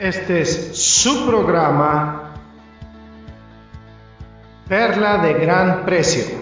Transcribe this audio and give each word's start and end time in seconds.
Este 0.00 0.40
es 0.40 0.78
su 0.78 1.26
programa 1.26 2.32
Perla 4.66 5.18
de 5.18 5.34
Gran 5.34 5.84
Precio. 5.84 6.38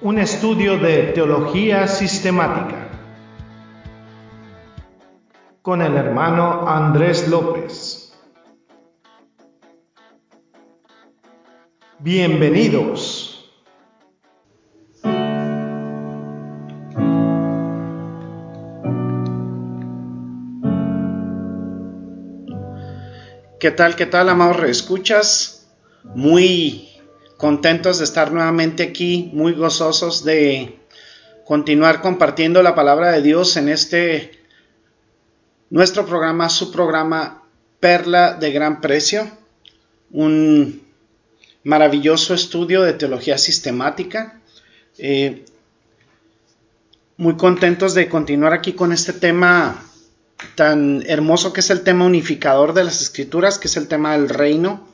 Un 0.00 0.18
estudio 0.18 0.78
de 0.78 1.12
teología 1.12 1.86
sistemática 1.86 2.88
con 5.62 5.80
el 5.80 5.96
hermano 5.96 6.68
Andrés 6.68 7.28
López. 7.28 8.12
Bienvenidos. 12.00 13.21
¿Qué 23.62 23.70
tal, 23.70 23.94
qué 23.94 24.06
tal, 24.06 24.28
amados 24.28 24.56
reescuchas? 24.56 25.68
Muy 26.02 26.88
contentos 27.36 27.98
de 27.98 28.04
estar 28.04 28.32
nuevamente 28.32 28.82
aquí, 28.82 29.30
muy 29.34 29.52
gozosos 29.52 30.24
de 30.24 30.80
continuar 31.44 32.00
compartiendo 32.00 32.60
la 32.64 32.74
palabra 32.74 33.12
de 33.12 33.22
Dios 33.22 33.56
en 33.56 33.68
este 33.68 34.32
nuestro 35.70 36.04
programa, 36.06 36.48
su 36.48 36.72
programa 36.72 37.44
Perla 37.78 38.34
de 38.34 38.50
Gran 38.50 38.80
Precio, 38.80 39.30
un 40.10 40.82
maravilloso 41.62 42.34
estudio 42.34 42.82
de 42.82 42.94
teología 42.94 43.38
sistemática. 43.38 44.40
Eh, 44.98 45.44
muy 47.16 47.36
contentos 47.36 47.94
de 47.94 48.08
continuar 48.08 48.54
aquí 48.54 48.72
con 48.72 48.92
este 48.92 49.12
tema 49.12 49.91
tan 50.54 51.02
hermoso 51.06 51.52
que 51.52 51.60
es 51.60 51.70
el 51.70 51.82
tema 51.82 52.04
unificador 52.04 52.74
de 52.74 52.84
las 52.84 53.00
escrituras, 53.02 53.58
que 53.58 53.68
es 53.68 53.76
el 53.76 53.88
tema 53.88 54.12
del 54.12 54.28
reino. 54.28 54.88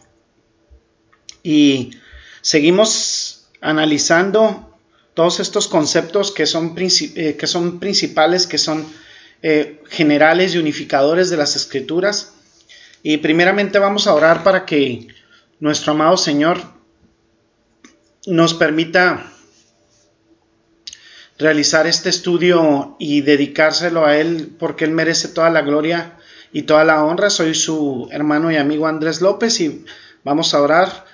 Y 1.42 1.92
seguimos 2.40 3.48
analizando 3.60 4.78
todos 5.14 5.40
estos 5.40 5.68
conceptos 5.68 6.30
que 6.30 6.46
son, 6.46 6.74
eh, 6.78 7.36
que 7.38 7.46
son 7.46 7.80
principales, 7.80 8.46
que 8.46 8.58
son 8.58 8.86
eh, 9.42 9.82
generales 9.88 10.54
y 10.54 10.58
unificadores 10.58 11.30
de 11.30 11.36
las 11.36 11.56
escrituras. 11.56 12.34
Y 13.02 13.18
primeramente 13.18 13.78
vamos 13.78 14.06
a 14.06 14.14
orar 14.14 14.42
para 14.42 14.64
que 14.64 15.08
nuestro 15.60 15.92
amado 15.92 16.16
Señor 16.16 16.60
nos 18.26 18.54
permita 18.54 19.32
realizar 21.38 21.86
este 21.86 22.08
estudio 22.08 22.96
y 22.98 23.20
dedicárselo 23.20 24.04
a 24.04 24.16
Él 24.16 24.54
porque 24.58 24.84
Él 24.84 24.90
merece 24.90 25.28
toda 25.28 25.50
la 25.50 25.62
gloria 25.62 26.16
y 26.52 26.62
toda 26.62 26.84
la 26.84 27.04
honra. 27.04 27.30
Soy 27.30 27.54
su 27.54 28.08
hermano 28.10 28.50
y 28.50 28.56
amigo 28.56 28.86
Andrés 28.86 29.20
López 29.20 29.60
y 29.60 29.84
vamos 30.24 30.52
a 30.52 30.60
orar. 30.60 31.06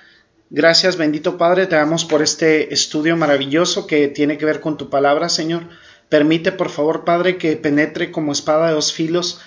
Gracias, 0.49 0.97
bendito 0.97 1.37
Padre, 1.37 1.67
te 1.67 1.75
damos 1.75 2.05
por 2.05 2.21
este 2.21 2.73
estudio 2.73 3.15
maravilloso 3.17 3.87
que 3.87 4.07
tiene 4.07 4.37
que 4.37 4.45
ver 4.45 4.61
con 4.61 4.77
tu 4.77 4.89
palabra, 4.89 5.29
Señor. 5.29 5.67
Permite, 6.09 6.51
por 6.51 6.69
favor, 6.69 7.03
Padre, 7.03 7.37
que 7.37 7.55
penetre 7.57 8.11
como 8.11 8.31
espada 8.31 8.67
de 8.67 8.73
dos 8.73 8.93
filos, 8.93 9.41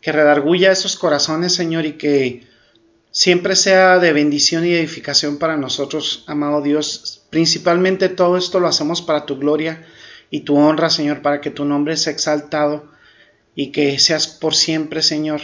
que 0.00 0.12
redarguya 0.12 0.70
esos 0.70 0.96
corazones, 0.96 1.54
Señor, 1.54 1.86
y 1.86 1.92
que 1.92 2.46
siempre 3.10 3.56
sea 3.56 3.98
de 3.98 4.12
bendición 4.12 4.66
y 4.66 4.74
edificación 4.74 5.38
para 5.38 5.56
nosotros, 5.56 6.24
amado 6.26 6.60
Dios. 6.60 7.22
Principalmente 7.30 8.10
todo 8.10 8.36
esto 8.36 8.60
lo 8.60 8.68
hacemos 8.68 9.00
para 9.00 9.24
tu 9.24 9.38
gloria 9.38 9.82
y 10.30 10.40
tu 10.40 10.56
honra, 10.56 10.90
Señor, 10.90 11.22
para 11.22 11.40
que 11.40 11.50
tu 11.50 11.64
nombre 11.64 11.96
sea 11.96 12.12
exaltado 12.12 12.90
y 13.54 13.72
que 13.72 13.98
seas 13.98 14.26
por 14.26 14.54
siempre, 14.54 15.02
Señor, 15.02 15.40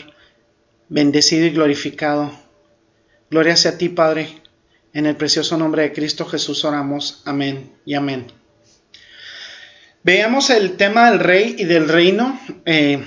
bendecido 0.89 1.47
y 1.47 1.51
glorificado. 1.51 2.33
Gloria 3.31 3.57
sea 3.57 3.73
a 3.73 3.79
ti, 3.79 3.89
Padre. 3.89 4.29
En 4.93 5.07
el 5.07 5.17
precioso 5.17 5.57
nombre 5.57 5.83
de 5.83 5.93
Cristo 5.93 6.27
Jesús 6.27 6.65
oramos. 6.65 7.23
Amén 7.25 7.73
y 7.85 7.95
amén. 7.95 8.27
Veamos 10.03 10.51
el 10.51 10.77
tema 10.77 11.11
del 11.11 11.21
rey 11.21 11.55
y 11.59 11.65
del 11.65 11.89
reino. 11.89 12.41
Eh, 12.65 13.05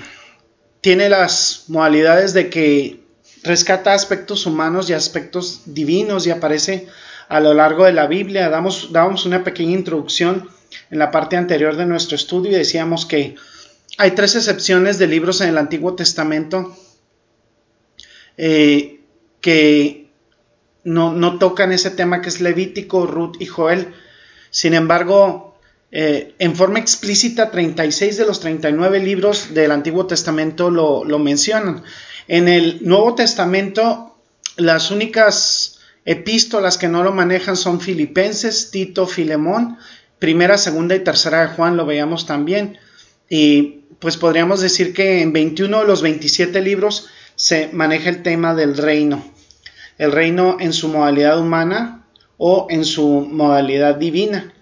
tiene 0.80 1.08
las 1.08 1.64
modalidades 1.68 2.32
de 2.32 2.48
que 2.48 3.04
rescata 3.42 3.92
aspectos 3.92 4.46
humanos 4.46 4.88
y 4.88 4.94
aspectos 4.94 5.62
divinos 5.66 6.26
y 6.26 6.30
aparece 6.30 6.88
a 7.28 7.40
lo 7.40 7.52
largo 7.52 7.84
de 7.84 7.92
la 7.92 8.06
Biblia. 8.06 8.48
Damos, 8.48 8.92
damos 8.92 9.26
una 9.26 9.44
pequeña 9.44 9.72
introducción 9.72 10.48
en 10.90 10.98
la 10.98 11.10
parte 11.10 11.36
anterior 11.36 11.76
de 11.76 11.86
nuestro 11.86 12.16
estudio 12.16 12.56
decíamos 12.56 13.06
que 13.06 13.36
hay 13.98 14.10
tres 14.12 14.34
excepciones 14.34 14.98
de 14.98 15.06
libros 15.06 15.40
en 15.40 15.50
el 15.50 15.58
Antiguo 15.58 15.94
Testamento 15.94 16.76
eh, 18.36 19.00
que 19.40 20.10
no, 20.84 21.38
tocan 21.38 21.72
ese 21.72 21.90
tema 21.90 22.20
que 22.20 22.28
es 22.28 22.40
Levítico, 22.40 23.06
Ruth 23.06 23.36
y 23.38 23.46
Joel. 23.46 23.94
Sin 24.50 24.74
embargo, 24.74 25.56
eh, 25.92 26.34
en 26.38 26.54
forma 26.54 26.78
explícita, 26.78 27.50
36 27.50 28.16
de 28.16 28.26
los 28.26 28.40
39 28.40 29.00
libros 29.00 29.54
del 29.54 29.70
Antiguo 29.70 30.06
Testamento 30.06 30.70
lo, 30.70 31.04
lo 31.04 31.18
mencionan. 31.18 31.84
En 32.28 32.48
el 32.48 32.78
Nuevo 32.82 33.14
Testamento, 33.14 34.16
las 34.56 34.90
únicas 34.90 35.78
epístolas 36.04 36.78
que 36.78 36.88
no 36.88 37.02
lo 37.02 37.12
manejan 37.12 37.56
son 37.56 37.80
Filipenses, 37.80 38.70
Tito, 38.70 39.06
Filemón 39.06 39.78
primera, 40.18 40.58
segunda 40.58 40.94
y 40.94 41.00
tercera 41.00 41.42
de 41.42 41.54
Juan 41.54 41.76
lo 41.76 41.86
veíamos 41.86 42.26
también. 42.26 42.78
Y 43.28 43.80
pues 43.98 44.16
podríamos 44.16 44.60
decir 44.60 44.92
que 44.92 45.22
en 45.22 45.32
21 45.32 45.80
de 45.80 45.86
los 45.86 46.02
27 46.02 46.60
libros 46.60 47.08
se 47.36 47.68
maneja 47.72 48.10
el 48.10 48.22
tema 48.22 48.54
del 48.54 48.76
reino. 48.76 49.24
El 49.98 50.12
reino 50.12 50.56
en 50.60 50.72
su 50.72 50.88
modalidad 50.88 51.38
humana 51.38 52.06
o 52.36 52.66
en 52.70 52.84
su 52.84 53.06
modalidad 53.30 53.96
divina. 53.96 54.52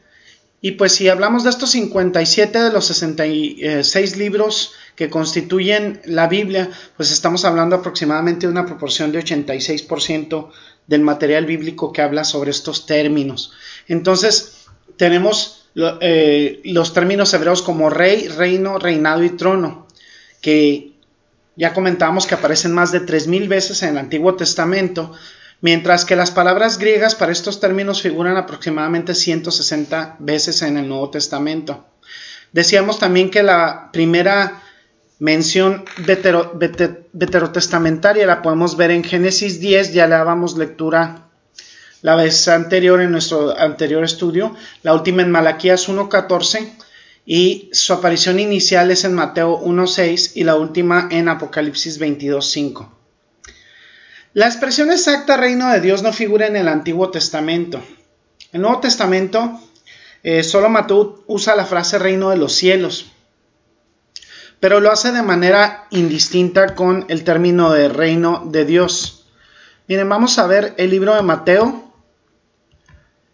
Y 0.61 0.73
pues 0.73 0.93
si 0.93 1.09
hablamos 1.09 1.43
de 1.43 1.51
estos 1.51 1.71
57 1.71 2.61
de 2.61 2.73
los 2.73 2.87
66 2.87 4.17
libros 4.17 4.73
que 4.95 5.11
constituyen 5.11 6.01
la 6.05 6.29
Biblia, 6.29 6.71
pues 6.97 7.11
estamos 7.11 7.45
hablando 7.45 7.75
aproximadamente 7.75 8.47
de 8.47 8.53
una 8.53 8.67
proporción 8.67 9.11
de 9.11 9.25
86% 9.25 10.51
del 10.87 11.01
material 11.01 11.47
bíblico 11.47 11.93
que 11.93 12.03
habla 12.03 12.23
sobre 12.23 12.53
estos 12.53 12.87
términos. 12.87 13.53
Entonces, 13.89 14.62
tenemos 14.97 15.69
eh, 15.75 16.61
los 16.65 16.93
términos 16.93 17.33
hebreos 17.33 17.63
como 17.63 17.91
rey, 17.91 18.29
reino, 18.29 18.79
reinado 18.79 19.23
y 19.25 19.31
trono, 19.31 19.87
que 20.41 20.93
ya 21.57 21.73
comentábamos 21.73 22.27
que 22.27 22.35
aparecen 22.35 22.73
más 22.73 22.93
de 22.93 23.07
3.000 23.07 23.49
veces 23.49 23.83
en 23.83 23.91
el 23.91 23.99
Antiguo 23.99 24.35
Testamento, 24.35 25.13
mientras 25.61 26.05
que 26.05 26.17
las 26.17 26.31
palabras 26.31 26.79
griegas 26.79 27.15
para 27.15 27.33
estos 27.33 27.61
términos 27.61 28.03
figuran 28.03 28.37
aproximadamente 28.37 29.15
160 29.15 30.17
veces 30.19 30.63
en 30.63 30.77
el 30.77 30.89
Nuevo 30.89 31.11
Testamento. 31.11 31.87
Decíamos 32.53 32.99
también 32.99 33.31
que 33.31 33.43
la 33.43 33.91
primera 33.93 34.63
mención 35.19 35.85
veterotestamentaria 37.13 38.27
la 38.27 38.43
podemos 38.43 38.77
ver 38.77 38.91
en 38.91 39.05
Génesis 39.05 39.61
10, 39.61 39.93
ya 39.95 40.07
le 40.07 40.17
dábamos 40.17 40.59
lectura 40.59 41.31
la 42.03 42.17
vez 42.17 42.47
anterior 42.49 43.01
en 43.01 43.13
nuestro 43.13 43.57
anterior 43.59 44.05
estudio, 44.05 44.55
la 44.83 44.93
última 44.93 45.23
en 45.23 45.31
Malaquías 45.31 45.89
1.14 45.89 46.73
y 47.25 47.71
su 47.73 47.93
aparición 47.93 48.41
inicial 48.41 48.91
es 48.91 49.05
en 49.05 49.15
Mateo 49.15 49.61
1.6 49.61 50.33
y 50.35 50.45
la 50.45 50.57
última 50.57 51.09
en 51.11 51.29
Apocalipsis 51.29 52.01
22.5. 52.01 52.89
La 54.35 54.47
expresión 54.47 54.91
exacta 54.91 55.37
reino 55.37 55.71
de 55.71 55.81
Dios 55.81 56.03
no 56.03 56.13
figura 56.13 56.47
en 56.47 56.57
el 56.57 56.67
Antiguo 56.67 57.11
Testamento. 57.11 57.79
En 57.79 58.61
el 58.61 58.63
Nuevo 58.63 58.81
Testamento 58.81 59.61
eh, 60.23 60.43
solo 60.43 60.69
Mateo 60.69 61.23
usa 61.27 61.55
la 61.55 61.67
frase 61.67 61.99
reino 61.99 62.31
de 62.31 62.37
los 62.37 62.53
cielos, 62.53 63.13
pero 64.59 64.81
lo 64.81 64.91
hace 64.91 65.13
de 65.13 65.23
manera 65.23 65.87
indistinta 65.91 66.75
con 66.75 67.05
el 67.09 67.25
término 67.25 67.73
de 67.73 67.89
reino 67.89 68.43
de 68.47 68.65
Dios. 68.65 69.27
Miren, 69.89 70.09
vamos 70.09 70.39
a 70.39 70.47
ver 70.47 70.75
el 70.79 70.91
libro 70.91 71.15
de 71.15 71.23
Mateo, 71.23 71.82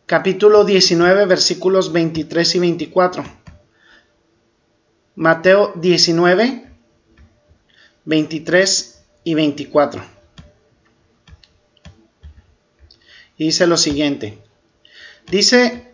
capítulo 0.08 0.64
19, 0.64 1.26
versículos 1.26 1.92
23 1.92 2.54
y 2.54 2.58
24. 2.60 3.24
Mateo 5.16 5.74
19, 5.76 6.66
23 8.06 9.04
y 9.24 9.34
24. 9.34 10.02
Y 13.36 13.44
dice 13.44 13.66
lo 13.66 13.76
siguiente. 13.76 14.38
Dice, 15.30 15.92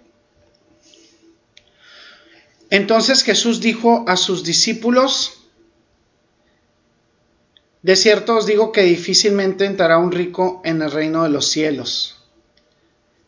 entonces 2.70 3.24
Jesús 3.24 3.60
dijo 3.60 4.04
a 4.06 4.16
sus 4.16 4.44
discípulos, 4.44 5.42
de 7.82 7.96
cierto 7.96 8.36
os 8.36 8.46
digo 8.46 8.70
que 8.70 8.82
difícilmente 8.82 9.64
entrará 9.64 9.98
un 9.98 10.12
rico 10.12 10.62
en 10.64 10.82
el 10.82 10.92
reino 10.92 11.24
de 11.24 11.30
los 11.30 11.48
cielos. 11.48 12.20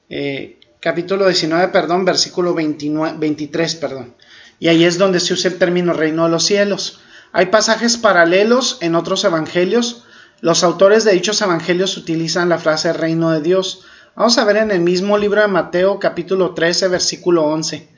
Eh, 0.08 0.55
capítulo 0.86 1.26
19, 1.26 1.72
perdón, 1.72 2.04
versículo 2.04 2.54
29, 2.54 3.16
23, 3.18 3.74
perdón. 3.74 4.14
Y 4.60 4.68
ahí 4.68 4.84
es 4.84 4.98
donde 4.98 5.18
se 5.18 5.32
usa 5.32 5.50
el 5.50 5.58
término 5.58 5.92
reino 5.92 6.26
de 6.26 6.30
los 6.30 6.44
cielos. 6.44 7.00
Hay 7.32 7.46
pasajes 7.46 7.96
paralelos 7.96 8.78
en 8.80 8.94
otros 8.94 9.24
evangelios. 9.24 10.04
Los 10.40 10.62
autores 10.62 11.02
de 11.02 11.10
dichos 11.10 11.42
evangelios 11.42 11.96
utilizan 11.96 12.48
la 12.48 12.58
frase 12.58 12.92
reino 12.92 13.32
de 13.32 13.40
Dios. 13.40 13.84
Vamos 14.14 14.38
a 14.38 14.44
ver 14.44 14.58
en 14.58 14.70
el 14.70 14.78
mismo 14.78 15.18
libro 15.18 15.40
de 15.40 15.48
Mateo 15.48 15.98
capítulo 15.98 16.54
13 16.54 16.86
versículo 16.86 17.42
11. 17.46 17.88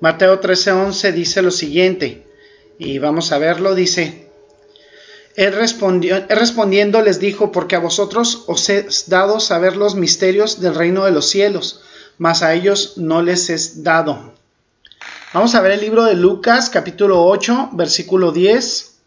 Mateo 0.00 0.40
13 0.40 0.72
11 0.72 1.12
dice 1.12 1.42
lo 1.42 1.50
siguiente, 1.50 2.26
y 2.78 2.98
vamos 3.00 3.32
a 3.32 3.38
verlo, 3.38 3.74
dice, 3.74 4.25
él, 5.36 5.52
respondiendo 5.52 7.02
les 7.02 7.20
dijo, 7.20 7.52
porque 7.52 7.76
a 7.76 7.80
vosotros 7.80 8.44
os 8.46 8.68
he 8.70 8.88
dado 9.06 9.38
saber 9.38 9.76
los 9.76 9.94
misterios 9.94 10.60
del 10.60 10.74
reino 10.74 11.04
de 11.04 11.12
los 11.12 11.28
cielos, 11.28 11.82
mas 12.16 12.42
a 12.42 12.54
ellos 12.54 12.94
no 12.96 13.20
les 13.20 13.50
es 13.50 13.82
dado. 13.82 14.32
Vamos 15.34 15.54
a 15.54 15.60
ver 15.60 15.72
el 15.72 15.82
libro 15.82 16.04
de 16.04 16.14
Lucas, 16.14 16.70
capítulo 16.70 17.24
8, 17.24 17.70
versículo 17.72 18.32
10. 18.32 18.98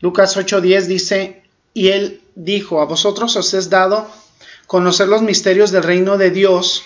Lucas 0.00 0.36
8, 0.36 0.60
10 0.60 0.86
dice, 0.86 1.42
y 1.72 1.88
él 1.88 2.20
dijo, 2.34 2.82
a 2.82 2.84
vosotros 2.84 3.34
os 3.36 3.54
es 3.54 3.70
dado 3.70 4.06
conocer 4.66 5.08
los 5.08 5.22
misterios 5.22 5.70
del 5.70 5.82
reino 5.82 6.18
de 6.18 6.30
Dios, 6.30 6.82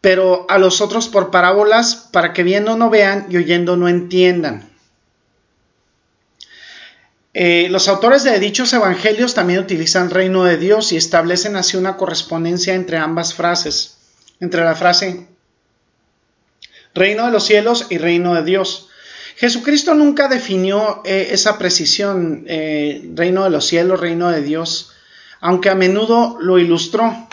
pero 0.00 0.46
a 0.48 0.56
los 0.56 0.80
otros 0.80 1.08
por 1.08 1.30
parábolas, 1.30 2.08
para 2.10 2.32
que 2.32 2.42
viendo 2.42 2.78
no 2.78 2.88
vean 2.88 3.26
y 3.28 3.36
oyendo 3.36 3.76
no 3.76 3.86
entiendan. 3.86 4.71
Eh, 7.34 7.68
los 7.70 7.88
autores 7.88 8.24
de 8.24 8.38
dichos 8.38 8.72
evangelios 8.74 9.34
también 9.34 9.60
utilizan 9.60 10.10
reino 10.10 10.44
de 10.44 10.58
Dios 10.58 10.92
y 10.92 10.96
establecen 10.96 11.56
así 11.56 11.78
una 11.78 11.96
correspondencia 11.96 12.74
entre 12.74 12.98
ambas 12.98 13.32
frases, 13.32 13.96
entre 14.38 14.64
la 14.64 14.74
frase 14.74 15.26
reino 16.94 17.24
de 17.24 17.32
los 17.32 17.44
cielos 17.44 17.86
y 17.88 17.98
reino 17.98 18.34
de 18.34 18.44
Dios. 18.44 18.88
Jesucristo 19.36 19.94
nunca 19.94 20.28
definió 20.28 21.00
eh, 21.04 21.28
esa 21.30 21.58
precisión, 21.58 22.44
eh, 22.46 23.10
reino 23.14 23.44
de 23.44 23.50
los 23.50 23.66
cielos, 23.66 23.98
reino 23.98 24.30
de 24.30 24.42
Dios, 24.42 24.92
aunque 25.40 25.70
a 25.70 25.74
menudo 25.74 26.36
lo 26.38 26.58
ilustró. 26.58 27.28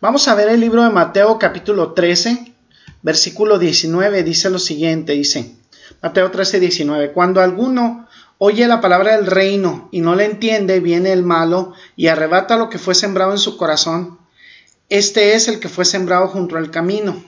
Vamos 0.00 0.28
a 0.28 0.34
ver 0.34 0.50
el 0.50 0.60
libro 0.60 0.84
de 0.84 0.90
Mateo 0.90 1.38
capítulo 1.38 1.92
13, 1.92 2.52
versículo 3.02 3.58
19, 3.58 4.22
dice 4.22 4.50
lo 4.50 4.58
siguiente, 4.58 5.12
dice, 5.12 5.54
Mateo 6.02 6.30
13, 6.30 6.60
19, 6.60 7.12
cuando 7.12 7.40
alguno 7.40 8.06
oye 8.38 8.66
la 8.66 8.80
palabra 8.80 9.16
del 9.16 9.26
reino 9.26 9.88
y 9.92 10.00
no 10.00 10.14
la 10.14 10.24
entiende, 10.24 10.80
viene 10.80 11.12
el 11.12 11.22
malo 11.22 11.74
y 11.96 12.06
arrebata 12.06 12.56
lo 12.56 12.68
que 12.70 12.78
fue 12.78 12.94
sembrado 12.94 13.32
en 13.32 13.38
su 13.38 13.56
corazón. 13.56 14.18
Este 14.88 15.34
es 15.34 15.48
el 15.48 15.60
que 15.60 15.68
fue 15.68 15.84
sembrado 15.84 16.28
junto 16.28 16.56
al 16.56 16.70
camino. 16.70 17.22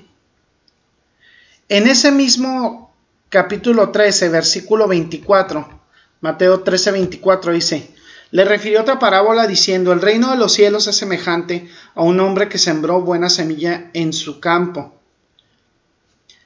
En 1.68 1.86
ese 1.86 2.10
mismo 2.10 2.92
capítulo 3.28 3.90
13, 3.90 4.28
versículo 4.28 4.88
24, 4.88 5.80
Mateo 6.20 6.60
13, 6.60 6.92
24 6.92 7.52
dice, 7.52 7.90
le 8.32 8.44
refirió 8.44 8.80
otra 8.80 8.98
parábola 8.98 9.46
diciendo, 9.46 9.92
el 9.92 10.00
reino 10.00 10.30
de 10.30 10.36
los 10.36 10.52
cielos 10.52 10.86
es 10.86 10.96
semejante 10.96 11.68
a 11.94 12.02
un 12.02 12.20
hombre 12.20 12.48
que 12.48 12.58
sembró 12.58 13.00
buena 13.00 13.28
semilla 13.28 13.90
en 13.92 14.12
su 14.12 14.40
campo. 14.40 14.94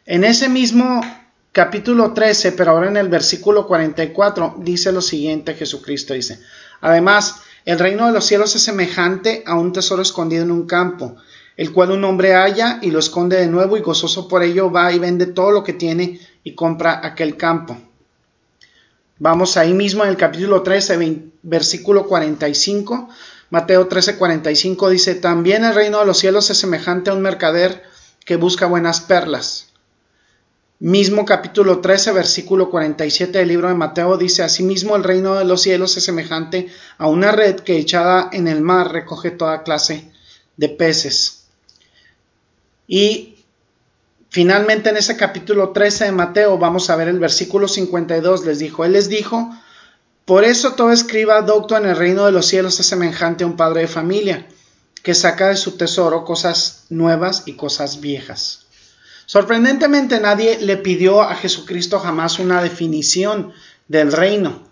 En 0.07 0.25
ese 0.25 0.49
mismo 0.49 1.03
capítulo 1.55 2.12
13, 2.12 2.51
pero 2.53 2.73
ahora 2.73 2.89
en 2.89 2.97
el 2.97 3.09
versículo 3.09 3.69
44, 3.69 4.56
dice 4.59 4.91
lo 4.91 5.01
siguiente, 5.01 5.55
Jesucristo 5.55 6.12
dice, 6.12 6.41
además, 6.81 7.43
el 7.65 7.79
reino 7.79 8.09
de 8.09 8.12
los 8.12 8.27
cielos 8.27 8.56
es 8.56 8.62
semejante 8.65 9.45
a 9.47 9.55
un 9.55 9.73
tesoro 9.73 10.03
escondido 10.03 10.43
en 10.43 10.51
un 10.51 10.67
campo, 10.67 11.15
el 11.56 11.73
cual 11.73 11.93
un 11.93 12.03
hombre 12.03 12.35
halla 12.35 12.81
y 12.83 12.91
lo 12.91 12.99
esconde 12.99 13.37
de 13.37 13.47
nuevo 13.47 13.77
y 13.77 13.83
gozoso 13.83 14.27
por 14.27 14.43
ello 14.43 14.73
va 14.73 14.93
y 14.93 14.99
vende 14.99 15.27
todo 15.27 15.53
lo 15.53 15.62
que 15.62 15.73
tiene 15.73 16.19
y 16.43 16.56
compra 16.56 17.01
aquel 17.06 17.37
campo. 17.37 17.79
Vamos 19.21 19.56
ahí 19.56 19.75
mismo 19.75 20.03
en 20.03 20.11
el 20.11 20.17
capítulo 20.17 20.62
13, 20.62 21.23
versículo 21.45 22.09
45. 22.09 23.09
Mateo 23.51 23.87
13, 23.87 24.17
45 24.17 24.91
dice, 24.91 25.15
también 25.15 25.62
el 25.65 25.77
reino 25.77 26.01
de 26.01 26.06
los 26.06 26.19
cielos 26.19 26.51
es 26.51 26.59
semejante 26.59 27.11
a 27.11 27.15
un 27.15 27.23
mercader 27.23 27.85
que 28.25 28.35
busca 28.35 28.67
buenas 28.67 29.01
perlas 29.01 29.69
Mismo 30.81 31.25
capítulo 31.25 31.79
13, 31.79 32.11
versículo 32.11 32.69
47 32.69 33.38
del 33.38 33.47
libro 33.49 33.69
de 33.69 33.75
Mateo 33.75 34.17
dice, 34.17 34.43
Asimismo 34.43 34.97
el 34.97 35.05
reino 35.05 35.37
de 35.37 35.44
los 35.44 35.62
cielos 35.62 35.97
es 35.97 36.05
semejante 36.05 36.69
a 36.99 37.06
una 37.06 37.31
red 37.31 37.61
que 37.61 37.79
echada 37.79 38.29
en 38.32 38.49
el 38.49 38.61
mar 38.61 38.93
recoge 38.93 39.31
toda 39.31 39.62
clase 39.62 40.11
de 40.56 40.69
peces. 40.69 41.44
Y 42.88 43.37
finalmente 44.31 44.91
en 44.91 44.97
ese 44.97 45.17
capítulo 45.17 45.71
13 45.71 46.06
de 46.06 46.12
Mateo 46.12 46.59
vamos 46.59 46.91
a 46.91 46.97
ver 46.97 47.06
el 47.06 47.20
versículo 47.20 47.69
52, 47.69 48.44
les 48.44 48.59
dijo, 48.59 48.85
Él 48.85 48.94
les 48.94 49.09
dijo, 49.09 49.56
por 50.25 50.43
eso 50.43 50.73
todo 50.73 50.91
escriba 50.91 51.41
docto 51.43 51.77
en 51.77 51.87
el 51.87 51.97
reino 51.97 52.27
de 52.27 52.32
los 52.32 52.47
cielos 52.47 52.81
es 52.81 52.87
semejante 52.87 53.44
a 53.44 53.47
un 53.47 53.56
padre 53.56 53.82
de 53.82 53.88
familia, 53.88 54.49
que 55.05 55.15
saca 55.15 55.50
de 55.50 55.56
su 55.56 55.77
tesoro 55.77 56.25
cosas 56.25 56.87
nuevas 56.88 57.44
y 57.47 57.55
cosas 57.55 58.00
viejas. 58.00 58.64
Sorprendentemente 59.26 60.21
nadie 60.21 60.59
le 60.61 60.76
pidió 60.76 61.23
a 61.23 61.35
Jesucristo 61.35 61.99
jamás 61.99 62.38
una 62.38 62.62
definición 62.62 63.53
del 63.88 64.12
reino. 64.12 64.62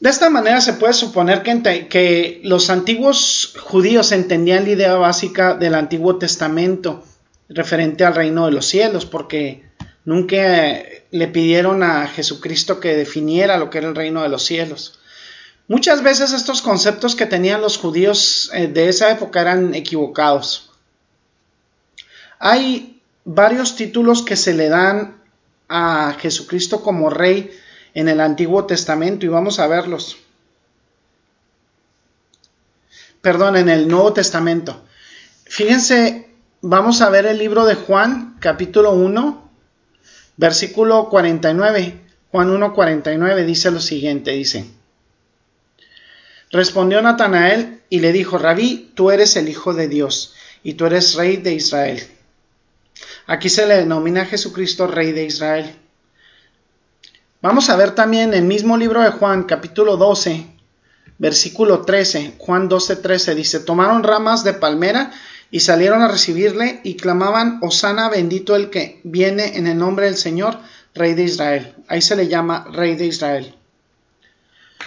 De 0.00 0.10
esta 0.10 0.30
manera 0.30 0.60
se 0.60 0.74
puede 0.74 0.92
suponer 0.92 1.42
que, 1.42 2.40
los 2.44 2.70
antiguos 2.70 3.54
judíos 3.58 4.12
entendían 4.12 4.64
la 4.64 4.70
idea 4.70 4.94
básica 4.94 5.54
del 5.54 5.74
Antiguo 5.74 6.18
Testamento 6.18 7.04
referente 7.48 8.04
al 8.04 8.14
reino 8.14 8.46
de 8.46 8.52
los 8.52 8.66
cielos, 8.66 9.06
porque 9.06 9.68
nunca 10.04 10.82
le 11.10 11.28
pidieron 11.28 11.82
a 11.82 12.06
Jesucristo 12.06 12.78
que 12.78 12.94
definiera 12.94 13.58
lo 13.58 13.70
que 13.70 13.78
era 13.78 13.88
el 13.88 13.96
reino 13.96 14.22
de 14.22 14.28
los 14.28 14.44
cielos. 14.44 15.00
Muchas 15.66 16.02
veces 16.02 16.32
estos 16.32 16.62
conceptos 16.62 17.16
que 17.16 17.26
tenían 17.26 17.60
los 17.60 17.76
judíos 17.76 18.50
eh, 18.54 18.68
de 18.68 18.88
esa 18.88 19.10
época 19.10 19.40
eran 19.40 19.74
equivocados. 19.74 20.67
Hay 22.38 23.02
varios 23.24 23.76
títulos 23.76 24.22
que 24.22 24.36
se 24.36 24.54
le 24.54 24.68
dan 24.68 25.22
a 25.68 26.16
Jesucristo 26.18 26.82
como 26.82 27.10
rey 27.10 27.50
en 27.94 28.08
el 28.08 28.20
Antiguo 28.20 28.64
Testamento 28.64 29.26
y 29.26 29.28
vamos 29.28 29.58
a 29.58 29.66
verlos. 29.66 30.18
Perdón, 33.20 33.56
en 33.56 33.68
el 33.68 33.88
Nuevo 33.88 34.12
Testamento. 34.12 34.82
Fíjense, 35.44 36.30
vamos 36.60 37.02
a 37.02 37.10
ver 37.10 37.26
el 37.26 37.38
libro 37.38 37.66
de 37.66 37.74
Juan, 37.74 38.36
capítulo 38.38 38.92
1, 38.92 39.50
versículo 40.36 41.08
49. 41.08 42.00
Juan 42.30 42.50
1, 42.50 42.74
49 42.74 43.44
dice 43.44 43.70
lo 43.70 43.80
siguiente, 43.80 44.30
dice. 44.30 44.64
Respondió 46.50 47.02
Natanael 47.02 47.82
y 47.90 48.00
le 48.00 48.12
dijo, 48.12 48.38
Rabí, 48.38 48.92
tú 48.94 49.10
eres 49.10 49.36
el 49.36 49.48
Hijo 49.48 49.74
de 49.74 49.88
Dios 49.88 50.34
y 50.62 50.74
tú 50.74 50.86
eres 50.86 51.14
Rey 51.14 51.36
de 51.38 51.54
Israel. 51.54 52.02
Aquí 53.30 53.50
se 53.50 53.66
le 53.66 53.76
denomina 53.76 54.22
a 54.22 54.24
Jesucristo 54.24 54.86
Rey 54.86 55.12
de 55.12 55.26
Israel. 55.26 55.76
Vamos 57.42 57.68
a 57.68 57.76
ver 57.76 57.90
también 57.90 58.32
el 58.32 58.44
mismo 58.44 58.78
libro 58.78 59.02
de 59.02 59.10
Juan, 59.10 59.42
capítulo 59.42 59.98
12, 59.98 60.46
versículo 61.18 61.82
13. 61.82 62.36
Juan 62.38 62.70
12, 62.70 62.96
13 62.96 63.34
dice, 63.34 63.60
tomaron 63.60 64.02
ramas 64.02 64.44
de 64.44 64.54
palmera 64.54 65.10
y 65.50 65.60
salieron 65.60 66.00
a 66.00 66.08
recibirle 66.08 66.80
y 66.84 66.96
clamaban, 66.96 67.58
Osana 67.60 68.08
bendito 68.08 68.56
el 68.56 68.70
que 68.70 69.02
viene 69.04 69.58
en 69.58 69.66
el 69.66 69.76
nombre 69.76 70.06
del 70.06 70.16
Señor, 70.16 70.58
Rey 70.94 71.12
de 71.12 71.24
Israel. 71.24 71.74
Ahí 71.86 72.00
se 72.00 72.16
le 72.16 72.28
llama 72.28 72.66
Rey 72.72 72.96
de 72.96 73.04
Israel. 73.04 73.54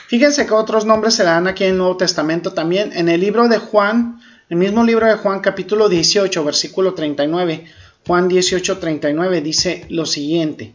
Fíjense 0.07 0.47
que 0.47 0.53
otros 0.53 0.87
nombres 0.87 1.13
se 1.13 1.23
le 1.23 1.29
dan 1.29 1.47
aquí 1.47 1.65
en 1.65 1.71
el 1.73 1.77
Nuevo 1.77 1.97
Testamento 1.97 2.53
también. 2.53 2.91
En 2.93 3.07
el 3.07 3.21
libro 3.21 3.47
de 3.47 3.59
Juan, 3.59 4.19
el 4.49 4.57
mismo 4.57 4.83
libro 4.83 5.05
de 5.05 5.13
Juan, 5.13 5.41
capítulo 5.41 5.89
18, 5.89 6.43
versículo 6.43 6.95
39, 6.95 7.67
Juan 8.07 8.29
18:39 8.29 9.41
dice 9.41 9.85
lo 9.89 10.05
siguiente. 10.05 10.73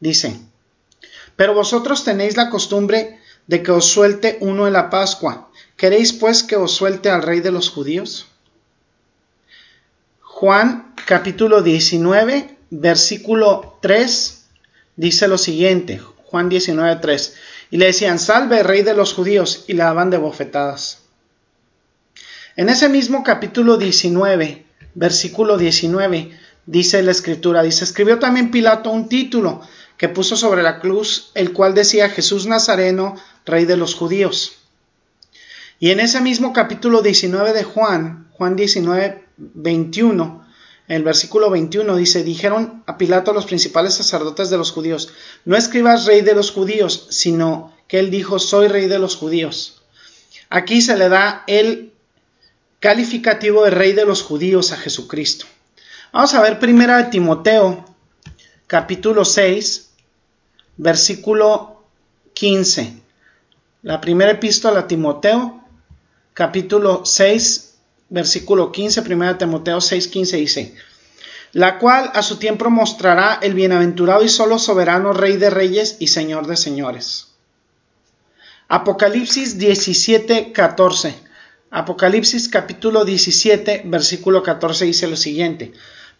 Dice, 0.00 0.38
pero 1.36 1.54
vosotros 1.54 2.04
tenéis 2.04 2.36
la 2.36 2.50
costumbre 2.50 3.20
de 3.46 3.62
que 3.62 3.72
os 3.72 3.86
suelte 3.86 4.38
uno 4.40 4.66
en 4.66 4.72
la 4.72 4.90
Pascua. 4.90 5.50
¿Queréis 5.76 6.12
pues 6.12 6.42
que 6.42 6.56
os 6.56 6.72
suelte 6.72 7.10
al 7.10 7.22
rey 7.22 7.40
de 7.40 7.52
los 7.52 7.70
judíos? 7.70 8.26
Juan 10.20 10.94
capítulo 11.06 11.62
19, 11.62 12.56
versículo 12.70 13.78
3 13.80 14.46
dice 14.96 15.28
lo 15.28 15.38
siguiente. 15.38 16.00
Juan 16.24 16.48
19, 16.48 16.96
3. 16.96 17.34
Y 17.70 17.76
le 17.76 17.86
decían, 17.86 18.18
salve 18.18 18.62
rey 18.62 18.82
de 18.82 18.94
los 18.94 19.14
judíos, 19.14 19.64
y 19.68 19.74
le 19.74 19.82
daban 19.82 20.10
de 20.10 20.18
bofetadas. 20.18 21.02
En 22.56 22.68
ese 22.68 22.88
mismo 22.88 23.22
capítulo 23.22 23.76
19, 23.76 24.66
versículo 24.94 25.56
19, 25.58 26.38
dice 26.66 27.02
la 27.02 27.12
escritura, 27.12 27.62
dice, 27.62 27.84
escribió 27.84 28.18
también 28.18 28.50
Pilato 28.50 28.90
un 28.90 29.08
título 29.08 29.62
que 29.96 30.08
puso 30.08 30.36
sobre 30.36 30.62
la 30.62 30.80
cruz, 30.80 31.30
el 31.34 31.52
cual 31.52 31.74
decía 31.74 32.10
Jesús 32.10 32.46
Nazareno, 32.46 33.16
rey 33.46 33.64
de 33.64 33.76
los 33.76 33.94
judíos. 33.94 34.56
Y 35.78 35.90
en 35.90 36.00
ese 36.00 36.20
mismo 36.20 36.52
capítulo 36.52 37.02
19 37.02 37.52
de 37.52 37.64
Juan, 37.64 38.28
Juan 38.32 38.56
19, 38.56 39.24
21, 39.36 40.46
En 40.88 40.96
el 40.96 41.02
versículo 41.02 41.50
21 41.50 41.96
dice, 41.96 42.22
dijeron 42.22 42.84
a 42.86 42.96
Pilato 42.96 43.32
los 43.32 43.46
principales 43.46 43.94
sacerdotes 43.94 44.50
de 44.50 44.56
los 44.56 44.70
judíos, 44.70 45.12
no 45.44 45.56
escribas 45.56 46.06
rey 46.06 46.20
de 46.20 46.34
los 46.34 46.50
judíos, 46.50 47.08
sino 47.10 47.74
que 47.88 47.98
él 47.98 48.10
dijo, 48.10 48.38
soy 48.38 48.68
rey 48.68 48.86
de 48.86 48.98
los 48.98 49.16
judíos. 49.16 49.82
Aquí 50.48 50.80
se 50.80 50.96
le 50.96 51.08
da 51.08 51.42
el 51.46 51.92
calificativo 52.80 53.64
de 53.64 53.70
rey 53.70 53.92
de 53.92 54.04
los 54.04 54.22
judíos 54.22 54.72
a 54.72 54.76
Jesucristo. 54.76 55.46
Vamos 56.16 56.32
a 56.32 56.40
ver 56.40 56.58
primera 56.58 56.96
de 56.96 57.10
Timoteo, 57.10 57.84
capítulo 58.66 59.26
6, 59.26 59.90
versículo 60.78 61.82
15. 62.32 63.02
La 63.82 64.00
primera 64.00 64.30
epístola 64.30 64.80
a 64.80 64.86
Timoteo, 64.86 65.62
capítulo 66.32 67.04
6, 67.04 67.74
versículo 68.08 68.72
15, 68.72 69.02
primera 69.02 69.34
de 69.34 69.40
Timoteo 69.40 69.78
6, 69.78 70.08
15 70.08 70.36
dice, 70.38 70.74
la 71.52 71.78
cual 71.78 72.10
a 72.14 72.22
su 72.22 72.38
tiempo 72.38 72.70
mostrará 72.70 73.38
el 73.42 73.52
bienaventurado 73.52 74.24
y 74.24 74.30
solo 74.30 74.58
soberano 74.58 75.12
Rey 75.12 75.36
de 75.36 75.50
Reyes 75.50 75.98
y 76.00 76.06
Señor 76.06 76.46
de 76.46 76.56
Señores. 76.56 77.34
Apocalipsis 78.68 79.58
17, 79.58 80.52
14. 80.52 81.14
Apocalipsis 81.70 82.48
capítulo 82.48 83.04
17, 83.04 83.82
versículo 83.84 84.42
14 84.42 84.86
dice 84.86 85.08
lo 85.08 85.16
siguiente. 85.16 85.74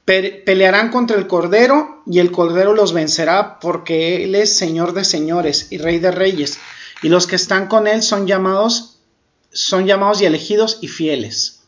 Pelearán 0.06 0.90
contra 0.90 1.16
el 1.16 1.26
Cordero 1.26 2.00
y 2.06 2.20
el 2.20 2.30
Cordero 2.30 2.74
los 2.74 2.92
vencerá 2.92 3.58
porque 3.58 4.22
Él 4.22 4.36
es 4.36 4.56
Señor 4.56 4.92
de 4.94 5.04
señores 5.04 5.66
y 5.70 5.78
Rey 5.78 5.98
de 5.98 6.12
reyes 6.12 6.60
y 7.02 7.08
los 7.08 7.26
que 7.26 7.34
están 7.34 7.66
con 7.66 7.88
Él 7.88 8.04
son 8.04 8.28
llamados, 8.28 9.00
son 9.50 9.84
llamados 9.84 10.22
y 10.22 10.26
elegidos 10.26 10.78
y 10.80 10.86
fieles. 10.86 11.64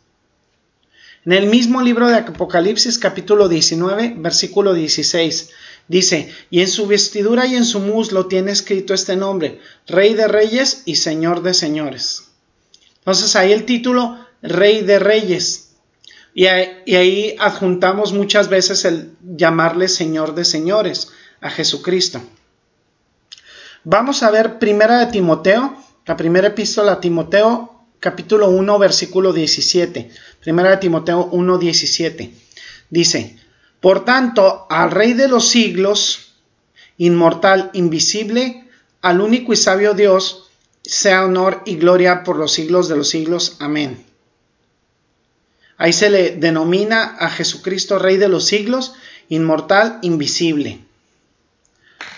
En 1.27 1.33
el 1.33 1.47
mismo 1.47 1.83
libro 1.83 2.07
de 2.07 2.15
Apocalipsis 2.15 3.01
capítulo 3.01 3.49
19 3.49 4.15
versículo 4.19 4.73
16 4.73 5.51
dice, 5.89 6.33
y 6.49 6.61
en 6.61 6.69
su 6.69 6.87
vestidura 6.87 7.45
y 7.47 7.57
en 7.57 7.65
su 7.65 7.81
muslo 7.81 8.27
tiene 8.27 8.53
escrito 8.53 8.95
este 8.95 9.17
nombre, 9.17 9.59
Rey 9.89 10.15
de 10.15 10.29
Reyes 10.29 10.83
y 10.85 10.95
Señor 10.95 11.43
de 11.43 11.55
Señores. 11.55 12.29
Entonces 12.99 13.35
ahí 13.35 13.51
el 13.51 13.65
título 13.65 14.17
Rey 14.43 14.83
de 14.83 15.01
Reyes 15.01 15.68
y 16.39 16.47
ahí, 16.47 17.35
adjuntamos 17.41 18.13
muchas 18.13 18.49
veces 18.49 18.85
el 18.85 19.11
llamarle 19.25 19.89
Señor 19.89 20.37
de 20.37 20.45
señores 20.45 21.11
a 21.41 21.51
Jesucristo. 21.51 22.21
Vamos 23.83 24.23
a 24.23 24.31
ver 24.31 24.61
primera 24.61 25.01
de 25.01 25.11
Timoteo, 25.11 25.77
la 26.07 26.17
primera 26.17 26.47
epístola 26.47 26.93
a 26.93 27.01
Timoteo, 27.01 27.83
capítulo 27.99 28.51
1, 28.51 28.79
versículo 28.79 29.33
17. 29.33 30.13
Primera 30.39 30.71
de 30.71 30.77
Timoteo 30.77 31.29
1, 31.33 31.59
17. 31.59 32.33
Dice, 32.89 33.37
por 33.81 34.05
tanto, 34.05 34.69
al 34.71 34.93
Rey 34.93 35.15
de 35.15 35.27
los 35.27 35.49
siglos, 35.49 36.35
inmortal, 36.99 37.71
invisible, 37.73 38.69
al 39.03 39.21
único 39.21 39.53
y 39.53 39.57
sabio 39.57 39.93
Dios, 39.93 40.51
sea 40.85 41.25
honor 41.25 41.63
y 41.67 41.79
gloria 41.79 42.23
por 42.23 42.37
los 42.37 42.53
siglos 42.53 42.89
de 42.89 42.95
los 42.95 43.09
siglos. 43.09 43.57
Amén. 43.59 44.08
Ahí 45.79 45.93
se 45.93 46.11
le 46.11 46.33
denomina 46.33 47.17
a 47.19 47.31
Jesucristo 47.31 48.01
Rey 48.01 48.17
de 48.17 48.29
los 48.29 48.45
siglos, 48.45 48.95
inmortal, 49.29 50.01
invisible. 50.03 50.81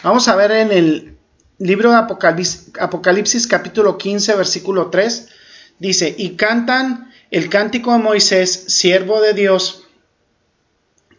Vamos 0.03 0.29
a 0.29 0.37
ver 0.37 0.51
en 0.51 0.73
el 0.73 1.17
libro 1.59 1.91
de 1.91 1.99
Apocalipsis, 1.99 3.47
capítulo 3.47 3.99
15, 3.99 4.35
versículo 4.35 4.89
3. 4.89 5.29
Dice, 5.79 6.15
y 6.17 6.31
cantan 6.31 7.13
el 7.31 7.51
cántico 7.51 7.93
de 7.93 7.99
Moisés, 7.99 8.65
siervo 8.69 9.21
de 9.21 9.35
Dios, 9.35 9.85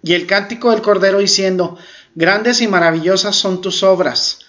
y 0.03 0.13
el 0.13 0.25
cántico 0.25 0.71
del 0.71 0.81
Cordero 0.81 1.19
diciendo, 1.19 1.77
grandes 2.15 2.61
y 2.61 2.67
maravillosas 2.67 3.35
son 3.35 3.61
tus 3.61 3.83
obras. 3.83 4.39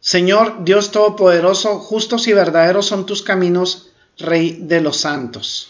Señor 0.00 0.64
Dios 0.64 0.90
Todopoderoso, 0.90 1.78
justos 1.78 2.26
y 2.26 2.32
verdaderos 2.32 2.86
son 2.86 3.06
tus 3.06 3.22
caminos, 3.22 3.86
Rey 4.18 4.58
de 4.60 4.80
los 4.80 4.98
santos. 4.98 5.69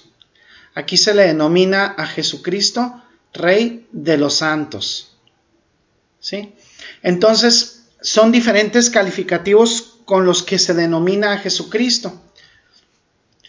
Aquí 0.74 0.96
se 0.96 1.14
le 1.14 1.26
denomina 1.26 1.86
a 1.86 2.06
Jesucristo 2.06 3.02
Rey 3.32 3.88
de 3.92 4.16
los 4.16 4.34
Santos. 4.34 5.16
¿Sí? 6.20 6.54
Entonces, 7.02 7.86
son 8.00 8.32
diferentes 8.32 8.90
calificativos 8.90 9.98
con 10.04 10.24
los 10.24 10.42
que 10.42 10.58
se 10.58 10.74
denomina 10.74 11.32
a 11.32 11.38
Jesucristo. 11.38 12.20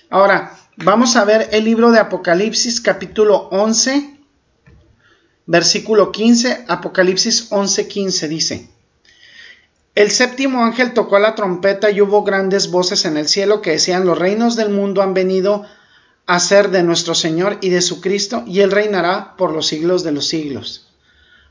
Ahora, 0.10 0.58
vamos 0.78 1.16
a 1.16 1.25
ver 1.25 1.50
el 1.51 1.66
libro 1.66 1.92
de 1.92 2.00
Apocalipsis 2.00 2.82
capítulo 2.82 3.50
11, 3.51 4.20
versículo 5.46 6.12
15, 6.12 6.66
Apocalipsis 6.68 7.48
11, 7.51 7.88
15 7.88 8.28
dice, 8.28 8.70
el 9.96 10.12
séptimo 10.12 10.63
ángel 10.63 10.94
tocó 10.94 11.20
la 11.20 11.36
trompeta 11.36 11.92
y 11.92 12.00
hubo 12.00 12.24
grandes 12.24 12.72
voces 12.72 13.06
en 13.06 13.18
el 13.18 13.28
cielo 13.28 13.62
que 13.62 13.72
decían, 13.72 14.06
los 14.06 14.18
reinos 14.18 14.56
del 14.56 14.70
mundo 14.70 15.01
han 15.01 15.13
venido 15.13 15.66
a 16.25 16.40
ser 16.40 16.70
de 16.72 16.84
nuestro 16.84 17.16
Señor 17.16 17.58
y 17.62 17.70
de 17.70 17.82
su 17.82 18.01
Cristo, 18.01 18.44
y 18.48 18.62
Él 18.62 18.72
reinará 18.72 19.36
por 19.38 19.51
los 19.51 19.68
siglos 19.68 20.04
de 20.04 20.12
los 20.12 20.28
siglos. 20.28 20.88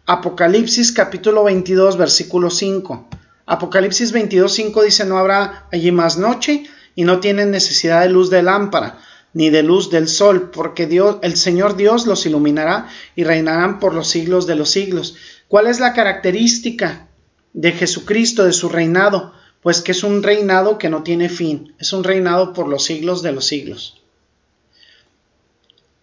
Apocalipsis 0.07 0.93
capítulo 0.93 1.45
22 1.45 1.97
versículo 1.97 2.51
5. 2.51 3.09
Apocalipsis 3.47 4.13
22 4.13 4.53
5 4.53 4.83
dice 4.83 5.05
no 5.05 5.19
habrá 5.19 5.67
allí 5.71 5.93
más 5.93 6.17
noche 6.17 6.65
y 6.95 7.05
no 7.05 7.21
tienen 7.21 7.51
necesidad 7.51 8.03
de 8.03 8.09
luz 8.09 8.31
de 8.31 8.43
lámpara 8.43 8.99
ni 9.33 9.51
de 9.51 9.63
luz 9.63 9.91
del 9.91 10.09
sol, 10.09 10.51
porque 10.51 10.87
Dios, 10.87 11.19
el 11.23 11.37
Señor 11.37 11.77
Dios 11.77 12.07
los 12.07 12.27
iluminará 12.27 12.89
y 13.15 13.25
reinarán 13.25 13.79
por 13.79 13.95
los 13.95 14.09
siglos 14.09 14.47
de 14.47 14.57
los 14.57 14.71
siglos. 14.71 15.15
¿Cuál 15.49 15.67
es 15.67 15.81
la 15.81 15.93
característica 15.93 17.09
de 17.53 17.73
Jesucristo, 17.73 18.45
de 18.45 18.53
su 18.53 18.69
reinado? 18.69 19.33
Pues 19.63 19.83
que 19.83 19.93
es 19.93 20.03
un 20.03 20.23
reinado 20.23 20.79
que 20.79 20.89
no 20.89 21.03
tiene 21.03 21.29
fin, 21.29 21.75
es 21.79 21.93
un 21.93 22.03
reinado 22.03 22.53
por 22.53 22.69
los 22.69 22.85
siglos 22.85 23.23
de 23.23 23.33
los 23.33 23.47
siglos. 23.47 24.00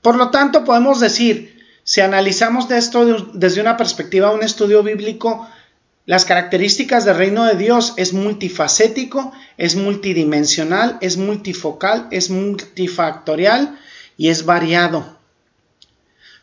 Por 0.01 0.15
lo 0.15 0.29
tanto, 0.29 0.63
podemos 0.63 0.99
decir, 0.99 1.57
si 1.83 2.01
analizamos 2.01 2.69
esto 2.69 3.05
desde 3.33 3.61
una 3.61 3.77
perspectiva 3.77 4.29
de 4.29 4.35
un 4.35 4.43
estudio 4.43 4.83
bíblico, 4.83 5.47
las 6.05 6.23
características 6.23 7.03
del 7.03 7.17
reino 7.17 7.43
de 7.45 7.55
Dios 7.55 7.93
es 7.97 8.13
multifacético, 8.13 9.33
es 9.57 9.75
multidimensional, 9.75 10.97
es 11.01 11.17
multifocal, 11.17 12.07
es 12.11 12.29
multifactorial 12.29 13.77
y 14.15 14.29
es 14.29 14.45
variado. 14.45 15.17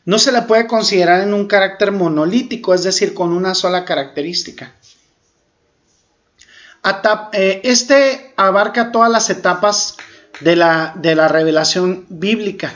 No 0.04 0.18
se 0.18 0.32
le 0.32 0.42
puede 0.42 0.66
considerar 0.66 1.22
en 1.22 1.32
un 1.32 1.46
carácter 1.46 1.92
monolítico, 1.92 2.74
es 2.74 2.82
decir, 2.82 3.14
con 3.14 3.32
una 3.32 3.54
sola 3.54 3.86
característica. 3.86 4.74
Eh, 7.32 7.62
este 7.64 8.34
abarca 8.36 8.92
todas 8.92 9.10
las 9.10 9.30
etapas 9.30 9.96
de 10.40 10.56
la 10.56 11.28
revelación 11.28 12.04
bíblica. 12.10 12.74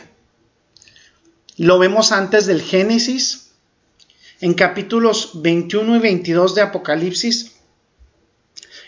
Lo 1.58 1.78
vemos 1.78 2.12
antes 2.12 2.46
del 2.46 2.62
Génesis, 2.62 3.50
en 4.40 4.54
capítulos 4.54 5.42
21 5.42 5.96
y 5.96 5.98
22 5.98 6.54
de 6.54 6.62
Apocalipsis 6.62 7.56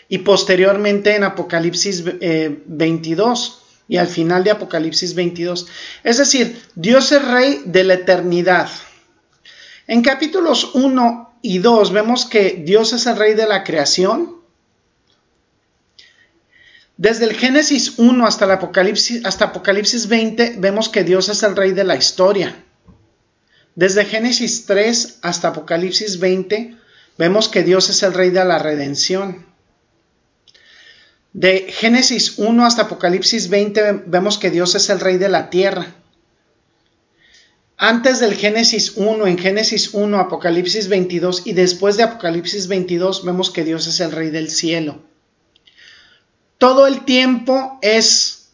y 0.07 0.19
posteriormente 0.19 1.15
en 1.15 1.25
Apocalipsis 1.25 2.03
22 2.65 3.61
eh, 3.61 3.83
y 3.89 3.97
al 3.97 4.07
final 4.07 4.45
de 4.45 4.51
Apocalipsis 4.51 5.15
22. 5.15 5.67
Es 6.05 6.17
decir, 6.17 6.61
Dios 6.75 7.11
es 7.11 7.25
rey 7.25 7.61
de 7.65 7.83
la 7.83 7.95
eternidad. 7.95 8.69
En 9.87 10.01
capítulos 10.01 10.73
1 10.73 11.39
y 11.41 11.59
2 11.59 11.91
vemos 11.91 12.25
que 12.25 12.63
Dios 12.65 12.93
es 12.93 13.05
el 13.05 13.17
rey 13.17 13.33
de 13.33 13.47
la 13.47 13.65
creación, 13.65 14.40
desde 17.01 17.25
el 17.25 17.33
Génesis 17.33 17.97
1 17.97 18.27
hasta 18.27 18.45
el 18.45 18.51
Apocalipsis, 18.51 19.25
Apocalipsis 19.25 20.07
20 20.07 20.57
vemos 20.59 20.87
que 20.87 21.03
Dios 21.03 21.29
es 21.29 21.41
el 21.41 21.55
rey 21.55 21.71
de 21.71 21.83
la 21.83 21.95
historia. 21.95 22.63
Desde 23.73 24.05
Génesis 24.05 24.67
3 24.67 25.17
hasta 25.23 25.47
Apocalipsis 25.47 26.19
20 26.19 26.77
vemos 27.17 27.49
que 27.49 27.63
Dios 27.63 27.89
es 27.89 28.03
el 28.03 28.13
rey 28.13 28.29
de 28.29 28.45
la 28.45 28.59
redención. 28.59 29.47
De 31.33 31.71
Génesis 31.71 32.37
1 32.37 32.63
hasta 32.63 32.83
Apocalipsis 32.83 33.49
20 33.49 34.03
vemos 34.05 34.37
que 34.37 34.51
Dios 34.51 34.75
es 34.75 34.87
el 34.91 34.99
rey 34.99 35.17
de 35.17 35.29
la 35.29 35.49
tierra. 35.49 35.95
Antes 37.77 38.19
del 38.19 38.35
Génesis 38.35 38.93
1, 38.95 39.25
en 39.25 39.39
Génesis 39.39 39.95
1, 39.95 40.19
Apocalipsis 40.19 40.87
22 40.87 41.47
y 41.47 41.53
después 41.53 41.97
de 41.97 42.03
Apocalipsis 42.03 42.67
22 42.67 43.25
vemos 43.25 43.49
que 43.49 43.63
Dios 43.63 43.87
es 43.87 43.99
el 44.01 44.11
rey 44.11 44.29
del 44.29 44.51
cielo 44.51 45.09
todo 46.61 46.85
el 46.85 47.05
tiempo 47.05 47.79
es 47.81 48.51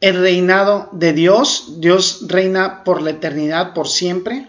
el 0.00 0.20
reinado 0.20 0.88
de 0.92 1.12
Dios. 1.12 1.80
Dios 1.80 2.26
reina 2.28 2.84
por 2.84 3.02
la 3.02 3.10
eternidad, 3.10 3.74
por 3.74 3.88
siempre. 3.88 4.46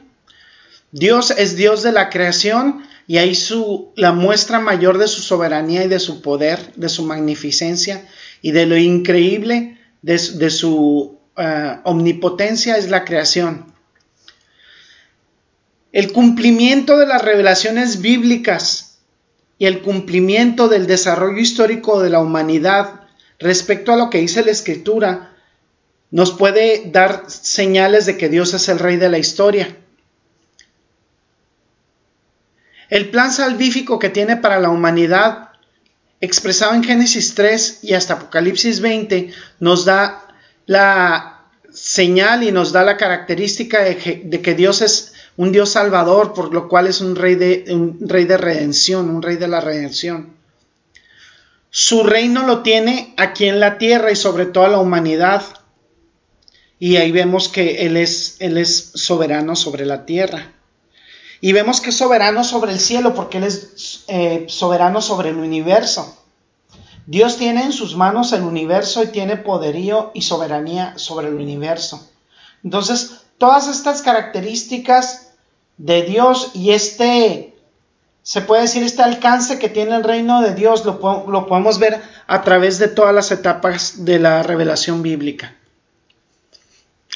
Dios 0.92 1.32
es 1.32 1.56
Dios 1.56 1.82
de 1.82 1.92
la 1.92 2.12
creación 2.12 2.86
y 3.08 3.18
ahí 3.18 3.34
su, 3.34 3.92
la 3.96 4.12
muestra 4.12 4.60
mayor 4.60 5.00
de 5.00 5.08
su 5.08 5.24
soberanía 5.24 5.84
y 5.84 5.88
de 5.88 5.98
su 5.98 6.22
poder, 6.22 6.72
de 6.76 6.90
su 6.90 7.02
magnificencia 7.06 8.08
y 8.44 8.52
de 8.52 8.68
lo 8.68 8.78
increíble 8.78 9.80
de, 10.04 10.20
su 10.52 11.18
eh, 11.38 11.76
omnipotencia 11.86 12.78
es 12.78 12.92
la 12.92 13.04
creación. 13.04 13.74
el 15.92 16.12
cumplimiento 16.12 17.00
de 17.00 17.08
las 17.08 17.24
revelaciones 17.24 18.00
bíblicas 18.00 18.89
y 19.60 19.68
el 19.68 19.82
cumplimiento 19.82 20.70
del 20.70 20.88
desarrollo 20.88 21.38
histórico 21.38 22.02
de 22.02 22.10
la 22.10 22.20
humanidad 22.20 23.02
respecto 23.38 23.94
a 23.94 23.98
lo 23.98 24.10
que 24.10 24.18
dice 24.20 24.44
la 24.44 24.52
escritura 24.52 25.36
nos 26.12 26.32
puede 26.32 26.90
dar 26.90 27.26
señales 27.28 28.06
de 28.08 28.18
que 28.18 28.30
Dios 28.30 28.54
es 28.56 28.68
el 28.70 28.80
rey 28.80 28.98
de 28.98 29.10
la 29.10 29.20
historia. 29.20 29.76
El 32.90 33.12
plan 33.12 33.32
salvífico 33.32 34.00
que 34.00 34.10
tiene 34.10 34.38
para 34.38 34.60
la 34.60 34.70
humanidad, 34.70 35.50
expresado 36.20 36.74
en 36.74 36.84
Génesis 36.84 37.36
3 37.36 37.84
y 37.84 37.94
hasta 37.94 38.16
Apocalipsis 38.16 38.80
20, 38.82 39.32
nos 39.60 39.86
da 39.86 40.26
la 40.66 41.44
señal 41.72 42.42
y 42.44 42.52
nos 42.52 42.72
da 42.72 42.84
la 42.84 42.98
característica 42.98 43.84
de 43.84 43.98
que, 43.98 44.56
Dios 44.56 44.82
es 44.82 45.14
un 45.40 45.54
Dios 45.54 45.70
salvador, 45.70 46.34
por 46.34 46.54
lo 46.54 46.68
cual 46.68 46.88
es 46.88 47.00
un 47.00 47.16
rey, 47.16 47.36
de, 47.36 47.64
un 47.70 47.98
rey 48.02 48.26
de 48.26 48.36
redención, 48.36 49.10
un 49.10 49.22
rey 49.22 49.38
de 49.38 49.48
la 49.48 49.62
redención. 49.62 50.36
Su 51.70 52.04
reino 52.04 52.46
lo 52.46 52.62
tiene 52.62 53.14
aquí 53.16 53.46
en 53.46 53.62
la 53.62 53.78
tierra 53.78 54.12
y 54.12 54.18
sobre 54.18 54.48
toda 54.48 54.68
la 54.68 54.80
humanidad. 54.80 55.42
Y 56.78 56.98
ahí 56.98 57.14
vemos 57.14 57.48
que 57.48 57.86
Él 57.86 57.96
es, 57.96 58.36
él 58.40 58.58
es 58.58 58.92
soberano 58.96 59.56
sobre 59.56 59.86
la 59.86 60.06
tierra. 60.06 60.52
Y 61.40 61.54
vemos 61.54 61.80
que 61.80 61.92
es 61.92 61.96
soberano 61.96 62.44
sobre 62.44 62.74
el 62.74 62.80
cielo 62.82 63.16
porque 63.16 63.38
Él 63.38 63.46
es 63.46 64.04
eh, 64.10 64.44
soberano 64.50 65.02
sobre 65.02 65.30
el 65.30 65.38
universo. 65.38 66.22
Dios 67.06 67.38
tiene 67.38 67.64
en 67.64 67.72
sus 67.72 67.96
manos 67.96 68.34
el 68.34 68.42
universo 68.42 69.04
y 69.04 69.08
tiene 69.08 69.38
poderío 69.38 70.12
y 70.14 70.24
soberanía 70.24 70.98
sobre 70.98 71.30
el 71.30 71.36
universo. 71.36 72.10
Entonces, 72.62 73.22
todas 73.38 73.70
estas 73.70 74.02
características 74.02 75.29
de 75.80 76.04
Dios 76.04 76.52
y 76.54 76.72
este, 76.72 77.56
se 78.22 78.42
puede 78.42 78.64
decir, 78.64 78.84
este 78.84 79.02
alcance 79.02 79.58
que 79.58 79.70
tiene 79.70 79.96
el 79.96 80.04
reino 80.04 80.42
de 80.42 80.54
Dios, 80.54 80.86
lo, 80.86 81.26
lo 81.28 81.48
podemos 81.48 81.80
ver 81.80 82.00
a 82.28 82.44
través 82.44 82.78
de 82.78 82.90
todas 82.90 83.16
las 83.16 83.32
etapas 83.32 84.06
de 84.06 84.20
la 84.20 84.44
revelación 84.44 85.02
bíblica. 85.02 85.56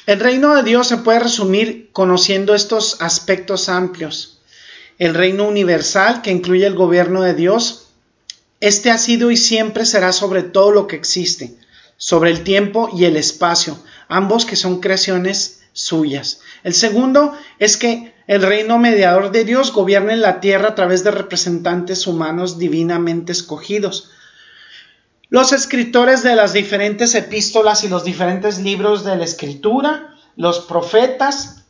El 0.06 0.18
reino 0.18 0.54
de 0.56 0.62
Dios 0.62 0.88
se 0.88 0.98
puede 0.98 1.20
resumir 1.20 1.90
conociendo 1.92 2.54
estos 2.54 3.00
aspectos 3.00 3.68
amplios. 3.68 4.40
El 4.98 5.14
reino 5.14 5.46
universal, 5.46 6.22
que 6.22 6.30
incluye 6.30 6.66
el 6.66 6.74
gobierno 6.74 7.22
de 7.22 7.34
Dios, 7.34 7.88
este 8.60 8.90
ha 8.90 8.98
sido 8.98 9.30
y 9.30 9.36
siempre 9.36 9.84
será 9.84 10.12
sobre 10.12 10.42
todo 10.42 10.72
lo 10.72 10.86
que 10.86 10.96
existe, 10.96 11.54
sobre 11.96 12.30
el 12.30 12.44
tiempo 12.44 12.88
y 12.94 13.04
el 13.04 13.16
espacio, 13.16 13.78
ambos 14.08 14.46
que 14.46 14.56
son 14.56 14.80
creaciones 14.80 15.63
suyas. 15.74 16.40
El 16.62 16.72
segundo 16.72 17.34
es 17.58 17.76
que 17.76 18.14
el 18.26 18.40
reino 18.40 18.78
mediador 18.78 19.30
de 19.32 19.44
Dios 19.44 19.72
gobierna 19.72 20.14
en 20.14 20.22
la 20.22 20.40
tierra 20.40 20.68
a 20.68 20.74
través 20.74 21.04
de 21.04 21.10
representantes 21.10 22.06
humanos 22.06 22.58
divinamente 22.58 23.32
escogidos. 23.32 24.10
Los 25.28 25.52
escritores 25.52 26.22
de 26.22 26.36
las 26.36 26.52
diferentes 26.54 27.14
epístolas 27.14 27.84
y 27.84 27.88
los 27.88 28.04
diferentes 28.04 28.60
libros 28.60 29.04
de 29.04 29.16
la 29.16 29.24
escritura, 29.24 30.14
los 30.36 30.60
profetas, 30.60 31.64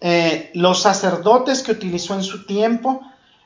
eh, 0.00 0.50
los 0.54 0.80
sacerdotes 0.80 1.62
que 1.62 1.72
utilizó 1.72 2.14
en 2.14 2.22
su 2.22 2.46
tiempo, 2.46 3.02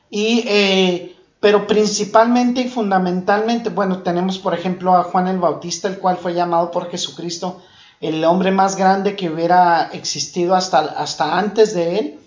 y, 0.09 0.45
eh, 0.47 1.15
pero 1.39 1.65
principalmente 1.65 2.61
y 2.61 2.69
fundamentalmente, 2.69 3.69
bueno, 3.69 4.03
tenemos 4.03 4.37
por 4.37 4.53
ejemplo 4.53 4.95
a 4.95 5.03
Juan 5.03 5.27
el 5.27 5.39
Bautista, 5.39 5.87
el 5.87 5.97
cual 5.97 6.17
fue 6.17 6.35
llamado 6.35 6.69
por 6.69 6.89
Jesucristo 6.91 7.61
el 8.01 8.23
hombre 8.25 8.51
más 8.51 8.75
grande 8.75 9.15
que 9.15 9.29
hubiera 9.29 9.89
existido 9.93 10.55
hasta, 10.55 10.79
hasta 10.79 11.37
antes 11.37 11.73
de 11.73 11.99
él, 11.99 12.19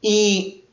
y 0.00 0.64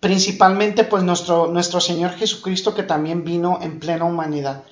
principalmente 0.00 0.84
pues 0.84 1.02
nuestro, 1.02 1.48
nuestro 1.48 1.80
Señor 1.80 2.12
Jesucristo 2.12 2.74
que 2.74 2.82
también 2.82 3.24
vino 3.24 3.58
en 3.62 3.80
plena 3.80 4.04
humanidad. 4.04 4.62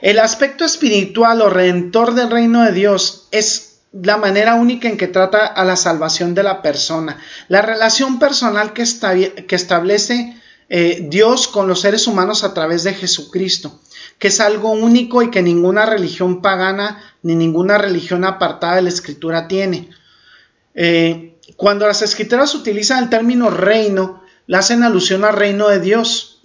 El 0.00 0.18
aspecto 0.18 0.64
espiritual 0.64 1.40
o 1.40 1.48
redentor 1.48 2.14
del 2.14 2.30
reino 2.30 2.62
de 2.62 2.72
Dios 2.72 3.28
es 3.30 3.80
la 3.92 4.18
manera 4.18 4.54
única 4.54 4.88
en 4.88 4.98
que 4.98 5.08
trata 5.08 5.46
a 5.46 5.64
la 5.64 5.76
salvación 5.76 6.34
de 6.34 6.42
la 6.42 6.60
persona. 6.60 7.18
La 7.48 7.62
relación 7.62 8.18
personal 8.18 8.72
que, 8.72 8.84
que 9.46 9.56
establece 9.56 10.36
eh, 10.68 11.06
Dios 11.08 11.46
con 11.46 11.68
los 11.68 11.80
seres 11.80 12.06
humanos 12.06 12.42
a 12.42 12.52
través 12.52 12.82
de 12.82 12.94
Jesucristo, 12.94 13.80
que 14.18 14.28
es 14.28 14.40
algo 14.40 14.70
único 14.70 15.22
y 15.22 15.30
que 15.30 15.42
ninguna 15.42 15.86
religión 15.86 16.42
pagana 16.42 17.02
ni 17.22 17.36
ninguna 17.36 17.78
religión 17.78 18.24
apartada 18.24 18.76
de 18.76 18.82
la 18.82 18.88
escritura 18.88 19.46
tiene. 19.46 19.90
Eh, 20.74 21.36
cuando 21.56 21.86
las 21.86 22.02
escrituras 22.02 22.54
utilizan 22.54 23.04
el 23.04 23.10
término 23.10 23.50
reino, 23.50 24.22
le 24.46 24.56
hacen 24.56 24.82
alusión 24.82 25.24
al 25.24 25.34
reino 25.34 25.68
de 25.68 25.80
Dios 25.80 26.42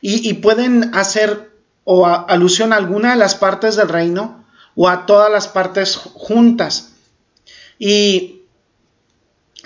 y, 0.00 0.34
pueden 0.34 0.94
hacer 0.94 1.52
o 1.84 2.06
alusión 2.06 2.72
a 2.72 2.76
alguna 2.76 3.12
de 3.12 3.16
las 3.16 3.36
partes 3.36 3.76
del 3.76 3.88
reino 3.88 4.44
o 4.74 4.88
a 4.88 5.06
todas 5.06 5.30
las 5.30 5.46
partes 5.46 5.96
juntas. 5.96 6.92
Y 7.78 8.42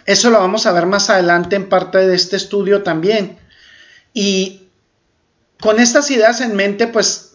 eso 0.04 0.30
lo 0.30 0.38
vamos 0.38 0.66
a 0.66 0.72
ver 0.72 0.86
más 0.86 1.08
adelante 1.08 1.56
en 1.56 1.68
parte 1.68 2.06
de 2.06 2.14
este 2.14 2.36
estudio 2.36 2.82
también. 2.82 3.38
Y 4.18 4.70
con 5.60 5.78
estas 5.78 6.10
ideas 6.10 6.40
en 6.40 6.56
mente, 6.56 6.86
pues 6.86 7.34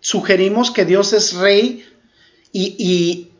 sugerimos 0.00 0.70
que 0.70 0.84
Dios 0.84 1.14
es 1.14 1.32
rey 1.32 1.88
y, 2.52 3.32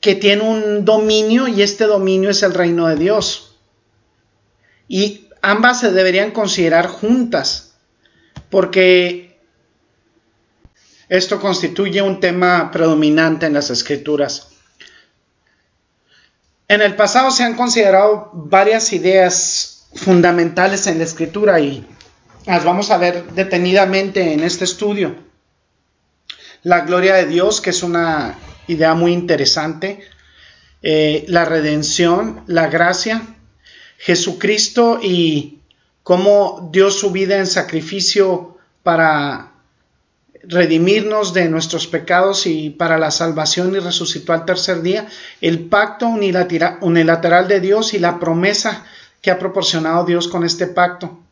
que 0.00 0.16
tiene 0.16 0.42
un 0.42 0.84
dominio 0.84 1.46
y 1.46 1.62
este 1.62 1.84
dominio 1.84 2.30
es 2.30 2.42
el 2.42 2.52
reino 2.52 2.88
de 2.88 2.96
Dios. 2.96 3.56
Y 4.88 5.28
ambas 5.40 5.78
se 5.78 5.92
deberían 5.92 6.32
considerar 6.32 6.88
juntas, 6.88 7.76
porque 8.50 9.38
esto 11.08 11.40
constituye 11.40 12.02
un 12.02 12.18
tema 12.18 12.72
predominante 12.72 13.46
en 13.46 13.54
las 13.54 13.70
escrituras. 13.70 14.48
En 16.66 16.82
el 16.82 16.96
pasado 16.96 17.30
se 17.30 17.44
han 17.44 17.54
considerado 17.54 18.30
varias 18.32 18.92
ideas 18.92 19.86
fundamentales 19.94 20.88
en 20.88 20.98
la 20.98 21.04
escritura 21.04 21.60
y 21.60 21.86
las 22.46 22.64
vamos 22.64 22.90
a 22.90 22.98
ver 22.98 23.24
detenidamente 23.32 24.32
en 24.32 24.40
este 24.40 24.64
estudio. 24.64 25.16
La 26.62 26.80
gloria 26.80 27.14
de 27.14 27.26
Dios, 27.26 27.60
que 27.60 27.70
es 27.70 27.82
una 27.82 28.38
idea 28.68 28.94
muy 28.94 29.12
interesante. 29.12 30.00
Eh, 30.82 31.24
la 31.28 31.44
redención, 31.44 32.44
la 32.46 32.68
gracia, 32.68 33.22
Jesucristo 33.98 35.00
y 35.02 35.60
cómo 36.02 36.70
dio 36.72 36.90
su 36.90 37.10
vida 37.10 37.38
en 37.38 37.46
sacrificio 37.46 38.58
para 38.84 39.52
redimirnos 40.44 41.34
de 41.34 41.48
nuestros 41.48 41.88
pecados 41.88 42.46
y 42.46 42.70
para 42.70 42.98
la 42.98 43.10
salvación 43.10 43.74
y 43.74 43.80
resucitó 43.80 44.32
al 44.32 44.44
tercer 44.44 44.82
día, 44.82 45.08
el 45.40 45.64
pacto 45.64 46.06
unilateral 46.06 47.48
de 47.48 47.58
Dios 47.58 47.94
y 47.94 47.98
la 47.98 48.20
promesa 48.20 48.84
que 49.20 49.32
ha 49.32 49.38
proporcionado 49.40 50.04
Dios 50.04 50.28
con 50.28 50.44
este 50.44 50.68
pacto. 50.68 51.25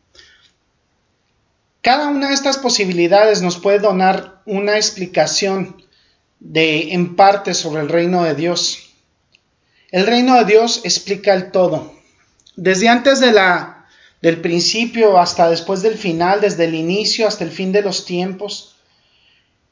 Cada 1.84 2.08
una 2.08 2.28
de 2.28 2.34
estas 2.34 2.56
posibilidades 2.56 3.42
nos 3.42 3.58
puede 3.58 3.78
donar 3.78 4.40
una 4.46 4.76
explicación 4.76 5.84
de 6.40 6.94
en 6.94 7.14
parte 7.14 7.52
sobre 7.52 7.82
el 7.82 7.90
reino 7.90 8.24
de 8.24 8.34
Dios. 8.34 8.94
El 9.90 10.06
reino 10.06 10.34
de 10.38 10.46
Dios 10.46 10.80
explica 10.84 11.34
el 11.34 11.50
todo. 11.50 11.92
Desde 12.56 12.88
antes 12.88 13.20
de 13.20 13.32
la, 13.32 13.86
del 14.22 14.40
principio 14.40 15.18
hasta 15.18 15.50
después 15.50 15.82
del 15.82 15.98
final, 15.98 16.40
desde 16.40 16.64
el 16.64 16.74
inicio 16.74 17.28
hasta 17.28 17.44
el 17.44 17.50
fin 17.50 17.70
de 17.70 17.82
los 17.82 18.06
tiempos, 18.06 18.76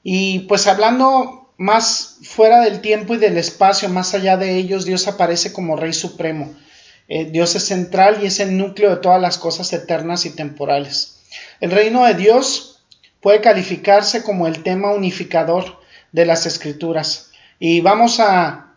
y 0.03 0.41
pues 0.41 0.67
hablando 0.67 1.55
más 1.57 2.19
fuera 2.25 2.61
del 2.61 2.83
tiempo 2.83 3.15
y 3.15 3.19
del 3.21 3.39
espacio, 3.39 3.89
más 3.89 4.13
allá 4.13 4.37
de 4.37 4.57
ellos, 4.57 4.85
Dios 4.85 5.09
aparece 5.09 5.55
como 5.55 5.77
Rey 5.77 5.95
Supremo. 5.95 6.55
Eh, 7.09 7.25
Dios 7.25 7.55
es 7.55 7.65
central 7.65 8.19
y 8.23 8.27
es 8.27 8.39
el 8.39 8.59
núcleo 8.59 8.91
de 8.91 8.97
todas 8.97 9.23
las 9.23 9.39
cosas 9.39 9.73
eternas 9.73 10.27
y 10.27 10.37
temporales. 10.37 11.22
El 11.63 11.71
reino 11.71 12.05
de 12.05 12.15
Dios 12.15 12.81
puede 13.21 13.41
calificarse 13.41 14.25
como 14.25 14.49
el 14.49 14.65
tema 14.65 14.93
unificador 14.93 15.79
de 16.11 16.27
las 16.27 16.45
escrituras. 16.45 17.31
Y 17.61 17.81
vamos 17.81 18.19
a 18.19 18.75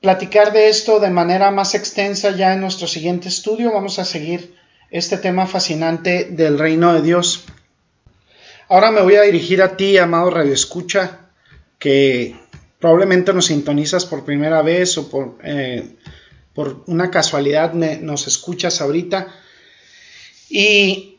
platicar 0.00 0.54
de 0.54 0.70
esto 0.70 1.00
de 1.00 1.10
manera 1.10 1.50
más 1.50 1.74
extensa 1.74 2.30
ya 2.30 2.54
en 2.54 2.62
nuestro 2.62 2.88
siguiente 2.88 3.28
estudio. 3.28 3.74
Vamos 3.74 3.98
a 3.98 4.06
seguir 4.06 4.56
este 4.90 5.18
tema 5.18 5.46
fascinante 5.46 6.24
del 6.30 6.58
reino 6.58 6.94
de 6.94 7.02
Dios. 7.02 7.44
Ahora 8.70 8.90
me 8.90 9.02
voy 9.02 9.16
a 9.16 9.22
dirigir 9.22 9.60
a 9.60 9.76
ti, 9.76 9.98
amado 9.98 10.30
Radio 10.30 10.54
Escucha, 10.54 11.28
que 11.78 12.36
probablemente 12.80 13.34
nos 13.34 13.44
sintonizas 13.44 14.06
por 14.06 14.24
primera 14.24 14.62
vez 14.62 14.96
o 14.96 15.10
por, 15.10 15.36
eh, 15.44 15.86
por 16.54 16.84
una 16.86 17.10
casualidad 17.10 17.74
nos 17.74 18.26
escuchas 18.26 18.80
ahorita. 18.80 19.26
Y 20.48 21.15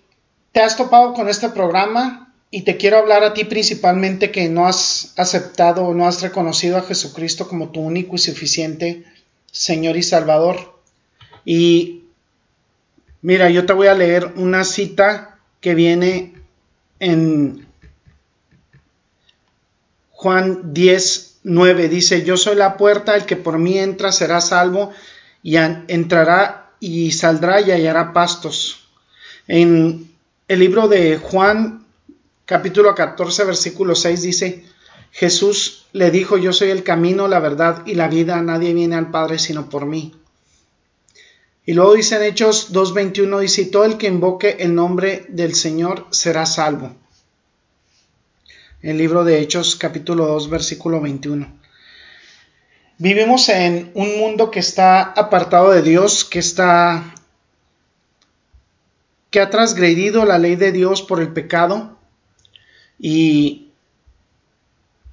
te 0.58 0.63
has 0.63 0.76
topado 0.76 1.13
con 1.13 1.30
este 1.30 1.50
programa 1.50 2.34
y 2.50 2.63
te 2.63 2.78
quiero 2.78 2.98
hablar 2.98 3.24
a 3.24 3.36
ti 3.36 3.43
principalmente 3.43 4.32
que 4.32 4.50
no 4.50 4.65
has 4.65 5.13
aceptado 5.15 5.84
o 5.84 5.93
no 5.93 6.08
has 6.08 6.24
reconocido 6.24 6.78
a 6.78 6.82
Jesucristo 6.82 7.48
como 7.48 7.70
tu 7.70 7.80
único 7.80 8.15
y 8.15 8.17
suficiente 8.17 9.06
Señor 9.52 9.98
y 9.98 10.02
Salvador. 10.02 10.82
Y 11.46 12.06
mira, 13.22 13.52
yo 13.52 13.67
te 13.67 13.74
voy 13.74 13.86
a 13.86 13.93
leer 13.93 14.34
una 14.36 14.63
cita 14.63 15.38
que 15.62 15.76
viene 15.76 16.34
en 17.00 17.67
Juan 20.10 20.74
10, 20.74 21.41
9. 21.43 21.88
Dice, 21.88 22.24
yo 22.24 22.36
soy 22.36 22.56
la 22.56 22.78
puerta, 22.78 23.15
el 23.15 23.28
que 23.28 23.36
por 23.36 23.60
mí 23.60 23.78
entra 23.78 24.12
será 24.12 24.41
salvo 24.41 24.91
y 25.43 25.58
entrará 25.58 26.72
y 26.80 27.12
saldrá 27.12 27.62
y 27.62 27.70
hallará 27.70 28.12
pastos. 28.12 28.88
En 29.48 30.16
el 30.48 30.60
libro 30.60 30.88
de 30.88 31.18
Juan 31.18 31.86
capítulo 32.46 32.96
14 32.96 33.44
versículo 33.44 33.96
6 33.96 34.22
dice, 34.22 34.64
Jesús 35.12 35.88
le 35.92 36.10
dijo, 36.12 36.38
yo 36.38 36.54
soy 36.54 36.70
el 36.70 36.84
camino, 36.84 37.28
la 37.28 37.40
verdad 37.40 37.86
y 37.86 37.96
la 37.96 38.08
vida, 38.08 38.42
nadie 38.42 38.74
viene 38.74 38.96
al 38.96 39.12
Padre 39.12 39.40
sino 39.40 39.70
por 39.70 39.86
mí. 39.86 40.14
Y 41.66 41.74
luego 41.74 41.96
dice 41.96 42.16
en 42.16 42.24
Hechos 42.24 42.72
2.21, 42.72 43.40
dice, 43.42 43.66
todo 43.66 43.84
el 43.84 43.98
que 43.98 44.08
invoque 44.08 44.58
el 44.60 44.74
nombre 44.74 45.26
del 45.28 45.54
Señor 45.54 46.08
será 46.12 46.46
salvo. 46.46 46.96
El 48.82 48.98
libro 48.98 49.26
de 49.26 49.42
Hechos 49.42 49.76
capítulo 49.76 50.28
2 50.28 50.50
versículo 50.50 51.02
21. 51.02 51.58
Vivimos 53.00 53.50
en 53.50 53.92
un 53.96 54.18
mundo 54.18 54.50
que 54.50 54.60
está 54.60 55.02
apartado 55.02 55.72
de 55.72 55.82
Dios, 55.82 56.24
que 56.24 56.40
está 56.40 57.14
que 59.30 59.40
ha 59.40 59.50
transgredido 59.50 60.26
la 60.26 60.38
ley 60.38 60.56
de 60.56 60.72
Dios 60.72 61.02
por 61.02 61.22
el 61.22 61.34
pecado 61.34 61.98
y 63.00 63.72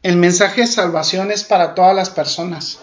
el 0.03 0.17
mensaje 0.17 0.63
de 0.63 0.67
salvación 0.67 1.31
es 1.31 1.45
para 1.45 1.75
todas 1.75 1.97
las 1.97 2.11
personas. 2.11 2.79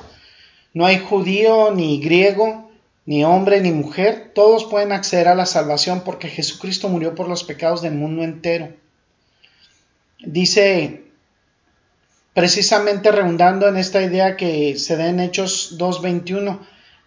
No 0.74 0.86
hay 0.86 1.00
judío 1.00 1.72
ni 1.72 2.00
griego, 2.00 2.72
ni 3.06 3.24
hombre 3.24 3.62
ni 3.62 3.72
mujer, 3.72 4.32
todos 4.34 4.66
pueden 4.66 4.92
acceder 4.92 5.28
a 5.28 5.36
la 5.36 5.46
salvación 5.46 6.02
porque 6.02 6.30
Jesucristo 6.30 6.88
murió 6.90 7.16
por 7.16 7.28
los 7.28 7.44
pecados 7.44 7.82
del 7.82 7.94
mundo 7.94 8.24
entero. 8.24 8.74
Dice, 10.20 11.04
precisamente 12.34 13.12
redundando 13.12 13.68
en 13.68 13.78
esta 13.78 14.02
idea 14.02 14.38
que 14.38 14.78
se 14.78 14.98
da 14.98 15.08
en 15.08 15.20
Hechos 15.20 15.78
2.21, 15.78 16.60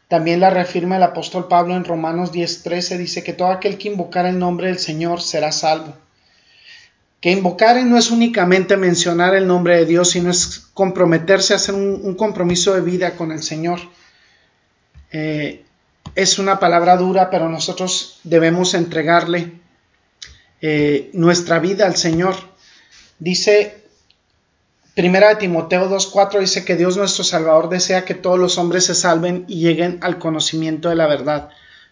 también 0.09 0.41
la 0.41 0.51
reafirma 0.51 0.97
el 0.97 1.03
apóstol 1.03 1.49
Pablo 1.49 1.75
en 1.75 1.85
Romanos 1.85 2.33
10.13, 2.33 2.99
dice 2.99 3.23
que 3.23 3.33
todo 3.33 3.49
aquel 3.49 3.79
que 3.79 3.89
invocar 3.89 4.27
el 4.27 4.39
nombre 4.39 4.69
del 4.69 4.79
Señor 4.79 5.23
será 5.23 5.51
salvo. 5.51 5.97
Que 7.21 7.31
invocar 7.31 7.83
no 7.85 7.97
es 7.97 8.11
únicamente 8.11 8.77
mencionar 8.77 9.35
el 9.35 9.47
nombre 9.47 9.79
de 9.79 9.87
Dios, 9.87 10.11
sino 10.11 10.31
es 10.31 10.67
comprometerse 10.75 11.55
a 11.55 11.57
hacer 11.57 11.75
un, 11.75 12.15
compromiso 12.17 12.75
de 12.75 12.83
vida 12.83 13.17
con 13.17 13.33
el 13.33 13.43
Señor. 13.43 13.81
Eh, 15.11 15.65
es 16.15 16.39
una 16.39 16.61
palabra 16.61 16.99
dura, 16.99 17.31
pero 17.31 17.49
nosotros 17.49 18.21
debemos 18.25 18.75
entregarle 18.75 19.53
eh, 20.61 21.09
nuestra 21.15 21.61
vida 21.61 21.87
al 21.87 21.97
Señor. 21.97 22.37
Dice 23.19 23.84
Primera 24.95 25.31
de 25.31 25.37
Timoteo 25.37 25.91
2.4 25.91 26.39
dice 26.39 26.65
que 26.65 26.77
Dios 26.77 26.97
nuestro 26.97 27.25
Salvador 27.25 27.69
desea 27.69 28.05
que 28.05 28.15
todos 28.15 28.39
los 28.39 28.59
hombres 28.59 28.87
se 28.87 28.95
salven 28.95 29.45
y 29.49 29.57
lleguen 29.57 29.99
al 30.03 30.21
conocimiento 30.21 30.89
de 30.89 30.95
la 30.95 31.09
verdad. 31.09 31.49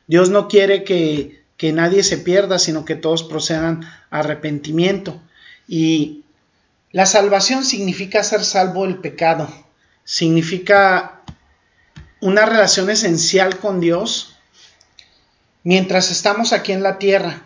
Dios 0.07 0.31
no 0.31 0.47
quiere 0.47 0.85
que, 0.85 1.43
que 1.57 1.73
nadie 1.73 2.05
se 2.05 2.19
pierda, 2.19 2.61
sino 2.61 2.85
que 2.85 2.95
todos 2.95 3.25
procedan 3.25 3.83
a 4.11 4.21
arrepentimiento. 4.21 5.21
Y 5.67 6.23
la 6.93 7.07
salvación 7.07 7.65
significa 7.65 8.23
ser 8.23 8.45
salvo 8.45 8.85
del 8.85 8.99
pecado, 8.99 9.49
significa 10.05 11.23
una 12.21 12.47
relación 12.47 12.89
esencial 12.89 13.59
con 13.59 13.81
Dios 13.81 14.37
mientras 15.65 16.13
estamos 16.13 16.53
aquí 16.53 16.71
en 16.71 16.85
la 16.85 16.99
tierra. 16.99 17.43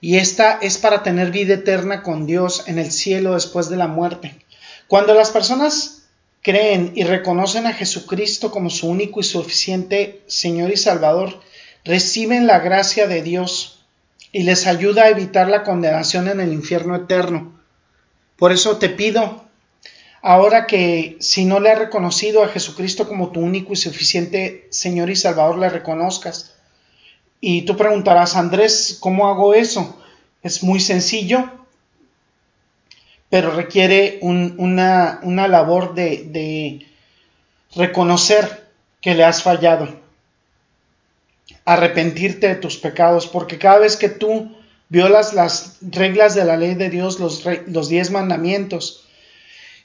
Y 0.00 0.16
esta 0.16 0.58
es 0.60 0.78
para 0.78 1.04
tener 1.04 1.30
vida 1.30 1.54
eterna 1.54 2.02
con 2.02 2.26
Dios 2.26 2.64
en 2.66 2.80
el 2.80 2.90
cielo 2.90 3.34
después 3.34 3.68
de 3.68 3.76
la 3.76 3.86
muerte. 3.86 4.41
Cuando 4.92 5.14
las 5.14 5.30
personas 5.30 6.02
creen 6.42 6.92
y 6.94 7.04
reconocen 7.04 7.66
a 7.66 7.72
Jesucristo 7.72 8.50
como 8.50 8.68
su 8.68 8.88
único 8.88 9.20
y 9.20 9.22
suficiente 9.22 10.20
Señor 10.26 10.70
y 10.70 10.76
Salvador, 10.76 11.40
reciben 11.82 12.46
la 12.46 12.58
gracia 12.58 13.06
de 13.06 13.22
Dios 13.22 13.86
y 14.32 14.42
les 14.42 14.66
ayuda 14.66 15.04
a 15.04 15.08
evitar 15.08 15.48
la 15.48 15.62
condenación 15.62 16.28
en 16.28 16.40
el 16.40 16.52
infierno 16.52 16.94
eterno. 16.94 17.58
Por 18.36 18.52
eso 18.52 18.76
te 18.76 18.90
pido, 18.90 19.46
ahora 20.20 20.66
que 20.66 21.16
si 21.20 21.46
no 21.46 21.58
le 21.58 21.70
has 21.70 21.78
reconocido 21.78 22.44
a 22.44 22.48
Jesucristo 22.48 23.08
como 23.08 23.30
tu 23.30 23.40
único 23.40 23.72
y 23.72 23.76
suficiente 23.76 24.68
Señor 24.68 25.08
y 25.08 25.16
Salvador, 25.16 25.56
le 25.56 25.70
reconozcas. 25.70 26.52
Y 27.40 27.62
tú 27.62 27.78
preguntarás, 27.78 28.36
Andrés, 28.36 28.98
¿cómo 29.00 29.28
hago 29.28 29.54
eso? 29.54 29.98
Es 30.42 30.62
muy 30.62 30.80
sencillo 30.80 31.61
pero 33.32 33.50
requiere 33.50 34.18
una, 34.20 35.22
labor 35.24 35.94
de, 35.94 36.86
reconocer 37.74 38.68
que 39.00 39.14
le 39.14 39.24
has 39.24 39.42
fallado, 39.42 39.88
arrepentirte 41.64 42.48
de 42.48 42.56
tus 42.56 42.76
pecados, 42.76 43.26
porque 43.26 43.56
cada 43.56 43.78
vez 43.78 43.96
que 43.96 44.10
tú 44.10 44.54
violas 44.90 45.32
las 45.32 45.78
reglas 45.80 46.34
de 46.34 46.44
la 46.44 46.58
ley 46.58 46.74
de 46.74 46.90
Dios, 46.90 47.20
los, 47.20 47.42
los 47.68 47.88
diez 47.88 48.10
mandamientos, 48.10 49.08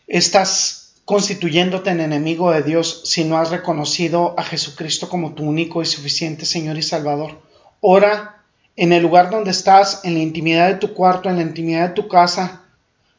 estás 0.07 0.95
constituyéndote 1.05 1.91
en 1.91 2.01
enemigo 2.01 2.51
de 2.51 2.63
Dios 2.63 3.03
si 3.05 3.23
no 3.23 3.37
has 3.37 3.49
reconocido 3.49 4.37
a 4.37 4.43
Jesucristo 4.43 5.07
como 5.07 5.35
tu 5.35 5.43
único 5.43 5.81
y 5.81 5.85
suficiente 5.85 6.45
Señor 6.45 6.77
y 6.77 6.83
Salvador. 6.83 7.41
Ora 7.79 8.43
en 8.75 8.91
el 8.91 9.03
lugar 9.03 9.29
donde 9.29 9.51
estás, 9.51 10.01
en 10.03 10.15
la 10.15 10.19
intimidad 10.19 10.67
de 10.67 10.75
tu 10.75 10.93
cuarto, 10.93 11.29
en 11.29 11.37
la 11.37 11.43
intimidad 11.43 11.87
de 11.87 11.93
tu 11.93 12.09
casa, 12.09 12.66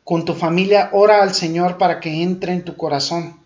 con 0.09 0.25
tu 0.25 0.33
familia, 0.33 0.89
ora 0.93 1.23
al 1.23 1.35
Señor 1.35 1.77
para 1.77 2.01
que 2.01 2.23
entre 2.23 2.55
en 2.55 2.65
tu 2.65 2.79
corazón. 2.79 3.41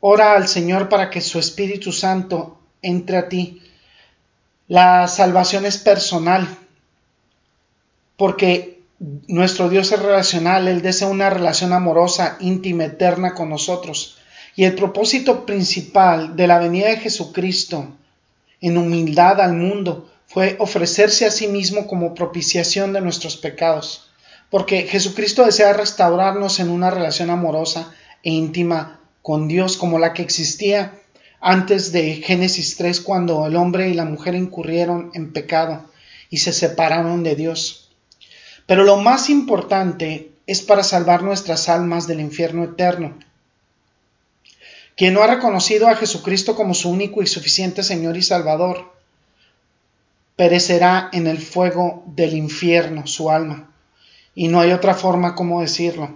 Ora 0.00 0.32
al 0.32 0.48
Señor 0.48 0.88
para 0.88 1.10
que 1.10 1.20
su 1.20 1.38
Espíritu 1.38 1.92
Santo 1.92 2.58
entre 2.80 3.18
a 3.18 3.28
ti. 3.28 3.60
La 4.68 5.06
salvación 5.06 5.66
es 5.66 5.76
personal, 5.76 6.48
porque 8.16 8.80
nuestro 9.26 9.68
Dios 9.68 9.92
es 9.92 10.00
relacional, 10.00 10.66
Él 10.66 10.80
desea 10.80 11.08
una 11.08 11.28
relación 11.28 11.74
amorosa, 11.74 12.38
íntima, 12.40 12.84
eterna 12.84 13.34
con 13.34 13.50
nosotros. 13.50 14.16
Y 14.56 14.64
el 14.64 14.74
propósito 14.74 15.44
principal 15.44 16.36
de 16.36 16.46
la 16.46 16.58
venida 16.58 16.88
de 16.88 17.00
Jesucristo 17.00 17.86
en 18.62 18.78
humildad 18.78 19.42
al 19.42 19.52
mundo 19.52 20.10
fue 20.26 20.56
ofrecerse 20.58 21.26
a 21.26 21.30
sí 21.30 21.48
mismo 21.48 21.86
como 21.86 22.14
propiciación 22.14 22.94
de 22.94 23.02
nuestros 23.02 23.36
pecados 23.36 24.07
porque 24.50 24.84
Jesucristo 24.84 25.44
desea 25.44 25.72
restaurarnos 25.72 26.60
en 26.60 26.70
una 26.70 26.90
relación 26.90 27.30
amorosa 27.30 27.92
e 28.22 28.30
íntima 28.30 29.00
con 29.22 29.46
Dios 29.46 29.76
como 29.76 29.98
la 29.98 30.14
que 30.14 30.22
existía 30.22 30.98
antes 31.40 31.92
de 31.92 32.14
Génesis 32.14 32.76
3 32.76 33.00
cuando 33.02 33.46
el 33.46 33.56
hombre 33.56 33.90
y 33.90 33.94
la 33.94 34.04
mujer 34.04 34.34
incurrieron 34.34 35.10
en 35.14 35.32
pecado 35.32 35.84
y 36.30 36.38
se 36.38 36.52
separaron 36.52 37.22
de 37.22 37.36
Dios. 37.36 37.90
Pero 38.66 38.84
lo 38.84 38.96
más 38.96 39.30
importante 39.30 40.32
es 40.46 40.62
para 40.62 40.82
salvar 40.82 41.22
nuestras 41.22 41.68
almas 41.68 42.06
del 42.06 42.20
infierno 42.20 42.64
eterno. 42.64 43.18
Quien 44.96 45.14
no 45.14 45.22
ha 45.22 45.26
reconocido 45.28 45.88
a 45.88 45.94
Jesucristo 45.94 46.56
como 46.56 46.74
su 46.74 46.90
único 46.90 47.22
y 47.22 47.26
suficiente 47.26 47.82
Señor 47.82 48.16
y 48.16 48.22
Salvador, 48.22 48.92
perecerá 50.36 51.10
en 51.12 51.26
el 51.26 51.38
fuego 51.38 52.02
del 52.06 52.34
infierno 52.34 53.06
su 53.06 53.30
alma 53.30 53.68
y 54.38 54.46
no 54.46 54.60
hay 54.60 54.70
otra 54.70 54.94
forma 54.94 55.34
como 55.34 55.62
decirlo. 55.62 56.14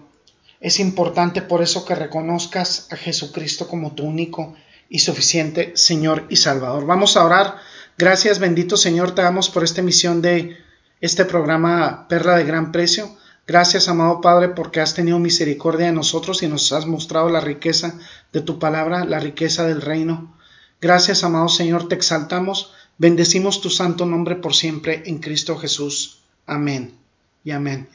Es 0.61 0.79
importante 0.79 1.43
por 1.43 1.61
eso 1.61 1.85
que 1.85 1.97
reconozcas 1.97 2.87
a 2.93 2.97
Jesucristo 2.97 3.67
como 3.67 3.95
tu 3.95 4.05
único 4.05 4.55
y 4.89 5.01
suficiente 5.01 5.73
Señor 5.75 6.27
y 6.29 6.37
Salvador. 6.37 6.87
Vamos 6.87 7.17
a 7.17 7.25
orar. 7.25 7.57
Gracias, 7.99 8.39
bendito 8.39 8.77
Señor, 8.77 9.17
te 9.17 9.23
damos 9.23 9.51
por 9.51 9.65
esta 9.65 9.81
emisión 9.81 10.23
de 10.23 10.57
este 11.01 11.25
programa 11.25 12.07
Perla 12.09 12.37
de 12.37 12.45
Gran 12.45 12.71
Precio. 12.71 13.13
Gracias, 13.45 13.89
amado 13.89 14.21
Padre, 14.21 14.51
porque 14.51 14.81
has 14.81 14.95
tenido 14.95 15.19
misericordia 15.19 15.87
de 15.87 15.93
nosotros 15.93 16.45
y 16.45 16.47
nos 16.47 16.71
has 16.73 16.87
mostrado 16.87 17.29
la 17.29 17.41
riqueza 17.41 17.99
de 18.33 18.41
tu 18.41 18.61
palabra, 18.61 19.05
la 19.05 19.19
riqueza 19.19 19.67
del 19.67 19.83
reino. 19.83 20.39
Gracias, 20.81 21.25
amado 21.25 21.49
Señor, 21.49 21.89
te 21.89 21.97
exaltamos, 21.97 22.73
bendecimos 22.99 23.61
tu 23.61 23.69
santo 23.69 24.07
nombre 24.07 24.37
por 24.37 24.55
siempre 24.55 25.03
en 25.07 25.19
Cristo 25.19 25.59
Jesús. 25.59 26.21
Amén 26.47 26.95
y 27.43 27.51
amén. 27.51 27.89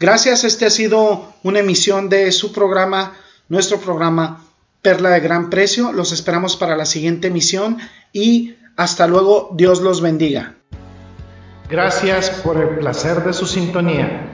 Gracias, 0.00 0.44
este 0.44 0.66
ha 0.66 0.70
sido 0.70 1.32
una 1.42 1.60
emisión 1.60 2.08
de 2.08 2.32
su 2.32 2.52
programa, 2.52 3.14
nuestro 3.48 3.78
programa 3.78 4.44
Perla 4.82 5.10
de 5.10 5.20
Gran 5.20 5.50
Precio. 5.50 5.92
Los 5.92 6.12
esperamos 6.12 6.56
para 6.56 6.76
la 6.76 6.84
siguiente 6.84 7.28
emisión 7.28 7.78
y 8.12 8.54
hasta 8.76 9.06
luego, 9.06 9.50
Dios 9.54 9.80
los 9.80 10.00
bendiga. 10.00 10.56
Gracias 11.68 12.28
por 12.30 12.60
el 12.60 12.76
placer 12.78 13.22
de 13.24 13.32
su 13.32 13.46
sintonía. 13.46 14.30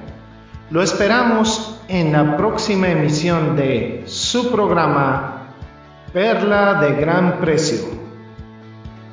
Lo 0.71 0.83
esperamos 0.83 1.77
en 1.89 2.13
la 2.13 2.37
próxima 2.37 2.89
emisión 2.89 3.57
de 3.57 4.05
su 4.07 4.51
programa 4.51 5.55
Perla 6.13 6.81
de 6.81 6.95
Gran 6.95 7.39
Precio. 7.41 7.87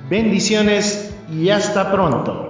Bendiciones 0.10 1.14
y 1.30 1.50
hasta 1.50 1.92
pronto. 1.92 2.47